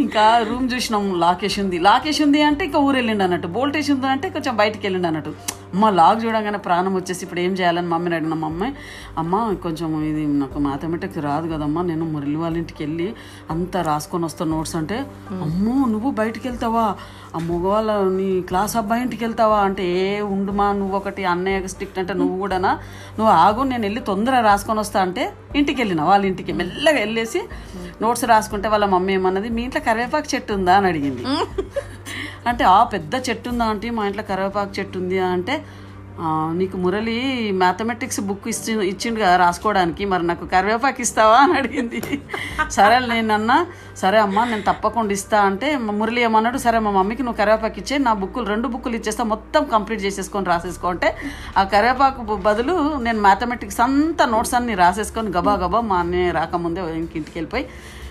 ఇంకా 0.00 0.24
రూమ్ 0.48 0.66
చూసినాం 0.72 1.04
లాకేష్ 1.22 1.58
ఉంది 1.62 1.78
లాకేష్ 1.88 2.20
ఉంది 2.26 2.40
అంటే 2.48 2.62
ఇంకా 2.68 2.80
ఊరు 2.86 2.96
వెళ్ళిండు 3.00 3.24
అన్నట్టు. 3.26 3.48
బోల్టేష్ 3.56 3.90
ఉంది 3.94 4.08
అంటే 4.14 4.28
కొంచెం 4.36 4.54
బయటికి 4.62 4.84
వెళ్ళిండు 4.86 5.08
అన్నట్టు. 5.10 5.32
అమ్మ 5.74 5.88
లాక్ 5.98 6.18
చూడగానే 6.22 6.60
ప్రాణం 6.64 6.92
వచ్చేసి 6.98 7.22
ఇప్పుడు 7.24 7.40
ఏం 7.42 7.52
చేయాలని 7.58 7.88
మమ్మీని 7.92 8.16
అడిగిన 8.16 8.36
మా 8.40 8.48
అమ్మాయి 8.48 8.72
అమ్మ 9.20 9.34
కొంచెం 9.64 9.90
ఇది 10.08 10.22
నాకు 10.40 10.58
మ్యాథమెటిక్స్ 10.66 11.20
రాదు 11.28 11.46
కదమ్మా. 11.52 11.82
నేను 11.90 12.04
మురళి 12.12 12.38
వాళ్ళ 12.42 12.56
ఇంటికి 12.62 12.80
వెళ్ళి 12.84 13.08
అంతా 13.54 13.80
రాసుకొని 13.90 14.26
వస్తా 14.28 14.46
నోట్స్ 14.52 14.76
అంటే 14.80 14.98
అమ్మో 15.46 15.76
నువ్వు 15.94 16.10
బయటికి 16.20 16.44
వెళ్తావా 16.48 16.84
ఆ 17.30 17.40
మగవాళ్ళ 17.48 17.90
నీ 18.16 18.28
క్లాస్ 18.48 18.74
అబ్బాయి 18.80 19.02
ఇంటికి 19.04 19.22
వెళ్తావా 19.26 19.58
అంటే 19.68 19.84
ఏ 20.00 20.06
ఉండుమా 20.34 20.66
నువ్వు 20.80 20.96
ఒకటి 21.00 21.22
అన్నయ్య 21.32 21.68
స్ట్రిక్ట్ 21.72 22.00
అంటే 22.02 22.14
నువ్వు 22.20 22.36
కూడానా? 22.42 22.72
నువ్వు 23.16 23.30
ఆగు 23.38 23.62
నేను 23.68 23.82
వెళ్ళి 23.82 24.00
తొందరగా 24.06 24.42
రాసుకొని 24.46 24.80
వస్తా 24.80 24.98
అంటే 25.02 25.22
ఇంటికి 25.54 25.78
వెళ్ళిన 25.82 26.02
వాళ్ళ 26.08 26.24
ఇంటికి 26.26 26.52
మెల్లగా 26.58 26.98
వెళ్ళేసి 26.98 27.40
నోట్స్ 28.00 28.24
రాసుకుంటే 28.30 28.68
వాళ్ళ 28.68 28.86
మమ్మీ 28.92 29.12
ఏమన్నది 29.14 29.48
మీ 29.50 29.62
ఇంట్లో 29.66 29.82
కరివేపాకు 29.86 30.28
చెట్టు 30.32 30.52
ఉందా? 30.52 30.74
అని 30.78 30.88
అడిగింది. 30.90 31.24
అంటే 32.46 32.64
ఆ 32.70 32.80
పెద్ద 32.92 33.14
చెట్టు 33.26 33.48
ఉందా 33.52 33.66
అంటే 33.72 33.90
మా 33.92 34.04
ఇంట్లో 34.06 34.24
కరివేపాకు 34.28 34.72
చెట్టు 34.76 34.98
ఉంది 34.98 35.18
అంటే 35.28 35.54
"ఆ, 35.56 35.79
నీకు 36.52 36.76
మురళి 36.76 37.14
మ్యాథమెటిక్స్ 37.60 38.20
బుక్ 38.20 38.46
ఇచ్చి 38.48 38.72
ఇచ్చిండు 38.88 39.18
కదా 39.20 39.34
రాసుకోవడానికి 39.36 40.04
మరి 40.04 40.24
నాకు 40.26 40.44
కరివేపాకు 40.46 41.00
ఇస్తావా 41.00 41.36
అని 41.44 41.54
అడిగింది. 41.58 42.00
సరే 42.70 42.96
నేను 43.06 43.32
అన్నా 43.34 43.56
సరే 43.94 44.18
అమ్మా 44.18 44.42
నేను 44.44 44.64
తప్పకుండా 44.68 45.12
ఇస్తా 45.12 45.38
అంటే 45.42 45.68
మురళి 45.98 46.20
ఏమన్నాడు 46.20 46.58
సరే 46.58 46.78
మా 46.78 46.90
మమ్మీకి 46.90 47.22
నువ్వు 47.22 47.38
కరివేపాకు 47.40 47.78
ఇచ్చే 47.78 47.98
నా 47.98 48.12
బుక్కులు 48.22 48.46
రెండు 48.46 48.68
బుక్కులు 48.68 48.96
ఇచ్చేస్తా 48.96 49.24
మొత్తం 49.24 49.64
కంప్లీట్ 49.64 50.02
చేసేసుకొని 50.06 50.46
రాసేసుకో 50.46 50.88
అంటే 50.88 51.10
ఆ 51.56 51.64
కరివేపాకు 51.74 52.36
బదులు 52.46 52.74
నేను 52.98 53.20
మ్యాథమెటిక్స్ 53.20 53.80
అంతా 53.80 54.26
నోట్స్ 54.26 54.54
అన్ని 54.54 54.74
రాసేసుకొని 54.74 55.32
గబా 55.36 55.54
గబా 55.54 55.80
మా 55.90 55.98
అన్నయ్య 55.98 56.32
రాకముందే 56.32 56.82
ఇంటికి 56.96 57.36
వెళ్ళిపోయి 57.38 57.66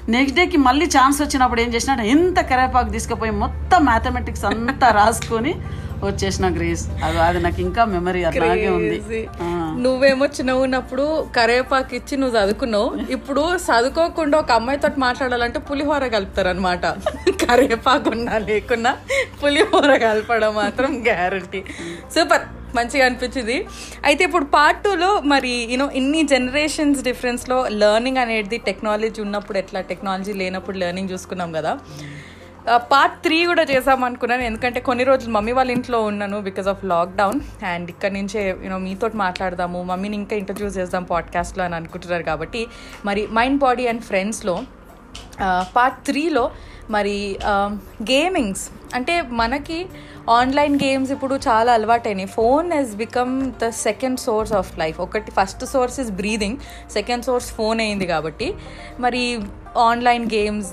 నెక్స్ట్ 0.09 0.37
డేకి 0.37 0.57
మళ్ళీ 0.65 0.85
ఛాన్స్ 0.93 1.17
వచ్చినప్పుడు 1.21 1.61
ఏం 1.61 1.69
చేసినాడు 1.69 2.03
ఎంత 2.11 2.39
కరివేపాకు 2.49 2.89
తీసుకుపోయి 2.89 3.33
మొత్తం 3.41 3.79
మ్యాథమెటిక్స్ 3.85 4.45
అంతా 4.45 4.87
రాసుకొని 4.99 5.51
వచ్చేసిన 6.07 6.47
గ్రేస్ 6.57 6.83
అది 7.05 7.19
అది 7.27 7.39
నాకు 7.45 7.59
ఇంకా 7.67 7.83
మెమరీ 7.93 8.21
అలాగే 8.29 8.67
ఉంది. 8.77 9.21
నువ్వేమో 9.85 10.25
చిన్నగా 10.35 10.61
ఉన్నప్పుడు 10.67 11.05
కరేపాకు 11.37 11.93
ఇచ్చి 11.99 12.13
నువ్వు 12.21 12.35
చదువుకున్నావు. 12.37 12.89
ఇప్పుడు 13.15 13.43
చదువుకోకుండా 13.67 14.35
ఒక 14.43 14.51
అమ్మాయితో 14.59 14.89
మాట్లాడాలంటే 15.07 15.61
పులిహోర 15.69 16.07
కలుపుతారు 16.15 16.51
అనమాట 16.53 16.85
కరేపాకు 17.45 18.09
ఉన్నా 18.15 18.37
లేకున్నా 18.49 18.93
పులిహోర 19.41 19.91
కలపడం 20.05 20.53
మాత్రం 20.61 20.93
గ్యారంటీ 21.09 21.61
సూపర్ 22.15 22.45
మంచిగా 22.77 23.03
అనిపించింది. 23.09 23.55
అయితే 24.07 24.21
ఇప్పుడు 24.27 24.45
పార్ట్ 24.55 24.81
టూలో 24.85 25.11
మరి 25.31 25.53
యూనో 25.71 25.85
ఇన్ని 25.99 26.21
జనరేషన్స్ 26.33 26.99
డిఫరెన్స్లో 27.07 27.57
లెర్నింగ్ 27.81 28.21
అనేది 28.23 28.57
టెక్నాలజీ 28.67 29.19
ఉన్నప్పుడు 29.27 29.57
ఎట్లా? 29.61 29.79
టెక్నాలజీ 29.91 30.33
లేనప్పుడు 30.41 30.77
లెర్నింగ్ 30.83 31.11
చూసుకున్నాం 31.13 31.49
కదా. 31.57 31.71
పార్ట్ 32.77 33.15
త్రీ 33.23 33.45
కూడా 33.45 33.63
చేసాం 33.63 34.03
అనుకున్నాను. 34.03 34.41
ఎందుకంటే 34.41 34.79
కొన్ని 34.79 35.03
రోజులు 35.03 35.31
మమ్మీ 35.33 35.51
వాళ్ళ 35.51 35.71
ఇంట్లో 35.71 36.01
ఉన్నాను 36.01 36.41
బికాస్ 36.41 36.67
ఆఫ్ 36.67 36.85
లాక్డౌన్ 36.85 37.39
అండ్ 37.65 37.89
ఇక్కడ 37.89 38.11
నుంచే 38.11 38.41
యూనో 38.63 38.77
మీతో 38.77 39.09
మాట్లాడదాము. 39.15 39.83
మమ్మీని 39.83 40.15
ఇంకా 40.15 40.35
ఇంట్రడ్యూస్ 40.35 40.77
చేద్దాం 40.77 41.03
పాడ్కాస్ట్లో 41.03 41.63
అని 41.63 41.75
అనుకుంటున్నారు 41.75 42.23
కాబట్టి 42.23 42.67
మరి 43.05 43.27
మైండ్ 43.27 43.59
బాడీ 43.59 43.87
అండ్ 43.87 44.01
ఫ్రెండ్స్లో 44.01 44.55
పార్ట్ 45.75 46.05
త్రీలో 46.05 46.51
మరి 46.89 47.39
గేమింగ్స్ 48.03 48.69
అంటే 48.95 49.21
మనకి 49.21 49.85
ఆన్లైన్ 50.37 50.75
గేమ్స్ 50.83 51.11
ఇప్పుడు 51.15 51.35
చాలా 51.45 51.71
అలవాటైనాయి. 51.77 52.29
Phone 52.37 52.67
has 52.77 52.91
become 53.03 53.31
the 53.61 53.69
second 53.85 54.19
source 54.25 54.53
of 54.59 54.69
life 54.81 54.97
ఒకటి 55.05 55.31
first 55.37 55.63
source 55.73 55.97
is 56.03 56.11
breathing 56.21 56.57
second 56.97 57.25
source 57.27 57.49
phone 57.59 57.79
అయింది 57.85 58.07
కాబట్టి. 58.13 58.47
మరి 59.05 59.23
ఆన్లైన్ 59.87 60.25
గేమ్స్ 60.35 60.71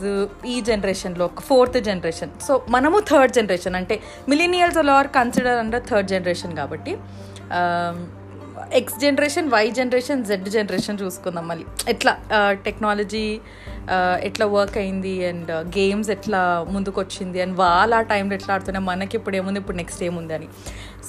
ఈ 0.55 0.57
జనరేషన్లో 0.71 1.29
ఫోర్త్ 1.49 1.79
జనరేషన్ 1.91 2.35
సో 2.47 2.53
మనము 2.77 2.99
థర్డ్ 3.11 3.35
జనరేషన్ 3.39 3.77
అంటే 3.81 3.97
millennials 4.29 4.79
are 4.99 5.11
consider 5.19 5.61
under 5.65 5.85
third 5.91 6.11
generation 6.15 6.55
కాబట్టి 6.61 6.95
um, 7.53 7.97
X 8.73 9.01
generation 9.01 9.49
Y 9.49 9.71
generation 9.71 10.25
Z 10.25 10.45
generation 10.45 10.99
చూసుకుందాం 11.03 11.49
మళ్ళీ. 11.49 11.65
ఎట్లా 11.89 12.17
టెక్నాలజీ 12.53 13.41
ఎట్లా 14.21 14.47
వర్క్ 14.47 14.79
అయింది 14.79 15.29
అండ్ 15.29 15.51
గేమ్స్ 15.51 16.11
ఎట్లా 16.11 16.67
ముందుకు 16.71 17.01
వచ్చింది 17.01 17.43
అండ్ 17.43 17.57
వాళ్ళ 17.57 17.95
ఆ 17.95 18.01
టైంలో 18.01 18.35
ఎట్లా 18.35 18.55
ఆడుతున్నాయి 18.55 18.87
మనకి 18.87 19.17
ఇప్పుడు 19.17 19.37
ఏముంది 19.37 19.61
ఇప్పుడు 19.61 19.77
నెక్స్ట్ 19.77 20.03
ఏముంది 20.03 20.35
అని 20.35 20.49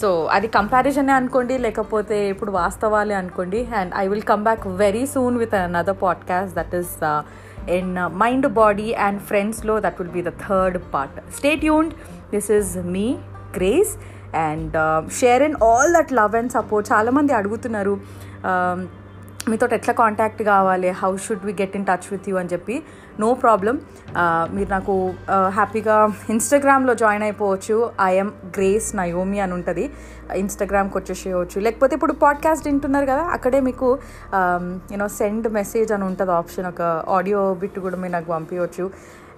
సో 0.01 0.25
అది 0.25 0.47
కంపారిజనే 0.47 1.13
అనుకోండి 1.13 1.57
లేకపోతే 1.57 2.29
ఇప్పుడు 2.29 2.51
వాస్తవాలే 2.51 3.15
అనుకోండి. 3.15 3.67
And 3.75 3.93
I 3.95 4.07
will 4.07 4.21
come 4.21 4.43
back 4.43 4.67
very 4.67 5.07
soon 5.07 5.37
with 5.37 5.55
another 5.55 6.01
podcast 6.01 6.55
that 6.55 6.75
is 6.75 7.21
in 7.69 7.95
mind 8.17 8.47
body 8.47 8.93
and 8.93 9.21
ఫ్రెండ్స్లో 9.21 9.79
that 9.79 10.01
will 10.01 10.11
be 10.11 10.21
the 10.21 10.33
third 10.49 10.81
part 10.93 11.33
stay 11.35 11.55
tuned 11.55 11.93
this 12.31 12.51
is 12.51 12.77
me 12.77 13.15
Grace 13.55 13.97
and 14.45 14.77
share 15.19 15.43
in 15.43 15.57
all 15.63 15.91
that 15.93 16.13
love 16.13 16.35
and 16.35 16.51
support 16.51 16.87
చాలామంది 16.93 17.33
అడుగుతున్నారు 17.33 17.95
um, 18.51 18.87
మీతో 19.49 19.67
ఎట్లా 19.75 19.93
contact 19.93 20.41
కావాలి? 20.43 20.89
How 21.01 21.09
should 21.25 21.43
we 21.45 21.53
get 21.59 21.75
in 21.75 21.85
touch 21.85 22.07
with 22.11 22.25
you 22.29 22.35
అని 22.37 22.49
చెప్పి. 22.53 22.83
No 23.19 23.29
problem 23.33 23.75
uh, 24.21 24.45
మీరు 24.55 24.69
నాకు 24.69 24.93
హ్యాపీగా 25.57 25.97
ఇన్స్టాగ్రామ్లో 26.29 26.93
జాయిన్ 26.93 27.23
అయిపోవచ్చు. 27.23 27.77
ఐఎమ్ 28.01 28.31
గ్రేస్ 28.57 28.89
నయోమి 28.95 29.39
అని 29.39 29.53
ఉంటుంది. 29.53 29.85
ఇన్స్టాగ్రామ్కి 30.35 30.97
వచ్చేసేయవచ్చు. 30.97 31.59
లేకపోతే 31.59 31.95
ఇప్పుడు 31.95 32.13
పాడ్కాస్ట్ 32.13 32.67
వింటున్నారు 32.67 33.05
కదా 33.05 33.23
అక్కడే 33.37 33.59
మీకు 33.59 33.99
యూనో 34.91 35.07
సెండ్ 35.07 35.47
మెసేజ్ 35.49 35.91
అని 35.91 36.03
ఉంటుంది 36.03 36.31
ఆప్షన్ 36.31 36.65
ఒక 36.65 36.81
ఆడియో 37.09 37.53
బిట్ 37.53 37.79
కూడా 37.79 37.97
మీరు 37.97 38.11
నాకు 38.11 38.25
పంపించవచ్చు 38.25 38.85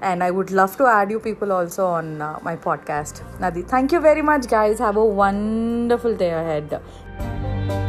and 0.01 0.23
I 0.23 0.31
would 0.31 0.51
love 0.51 0.77
to 0.77 0.85
add 0.85 1.11
you 1.11 1.19
people 1.19 1.51
also 1.51 1.85
on 1.87 2.21
uh, 2.21 2.39
my 2.41 2.55
podcast. 2.55 3.21
Nadi, 3.39 3.67
thank 3.67 3.91
you 3.91 3.99
very 3.99 4.21
much, 4.21 4.47
guys. 4.47 4.79
Have 4.79 4.97
a 4.97 5.05
wonderful 5.05 6.15
day 6.15 6.31
ahead. 6.31 7.88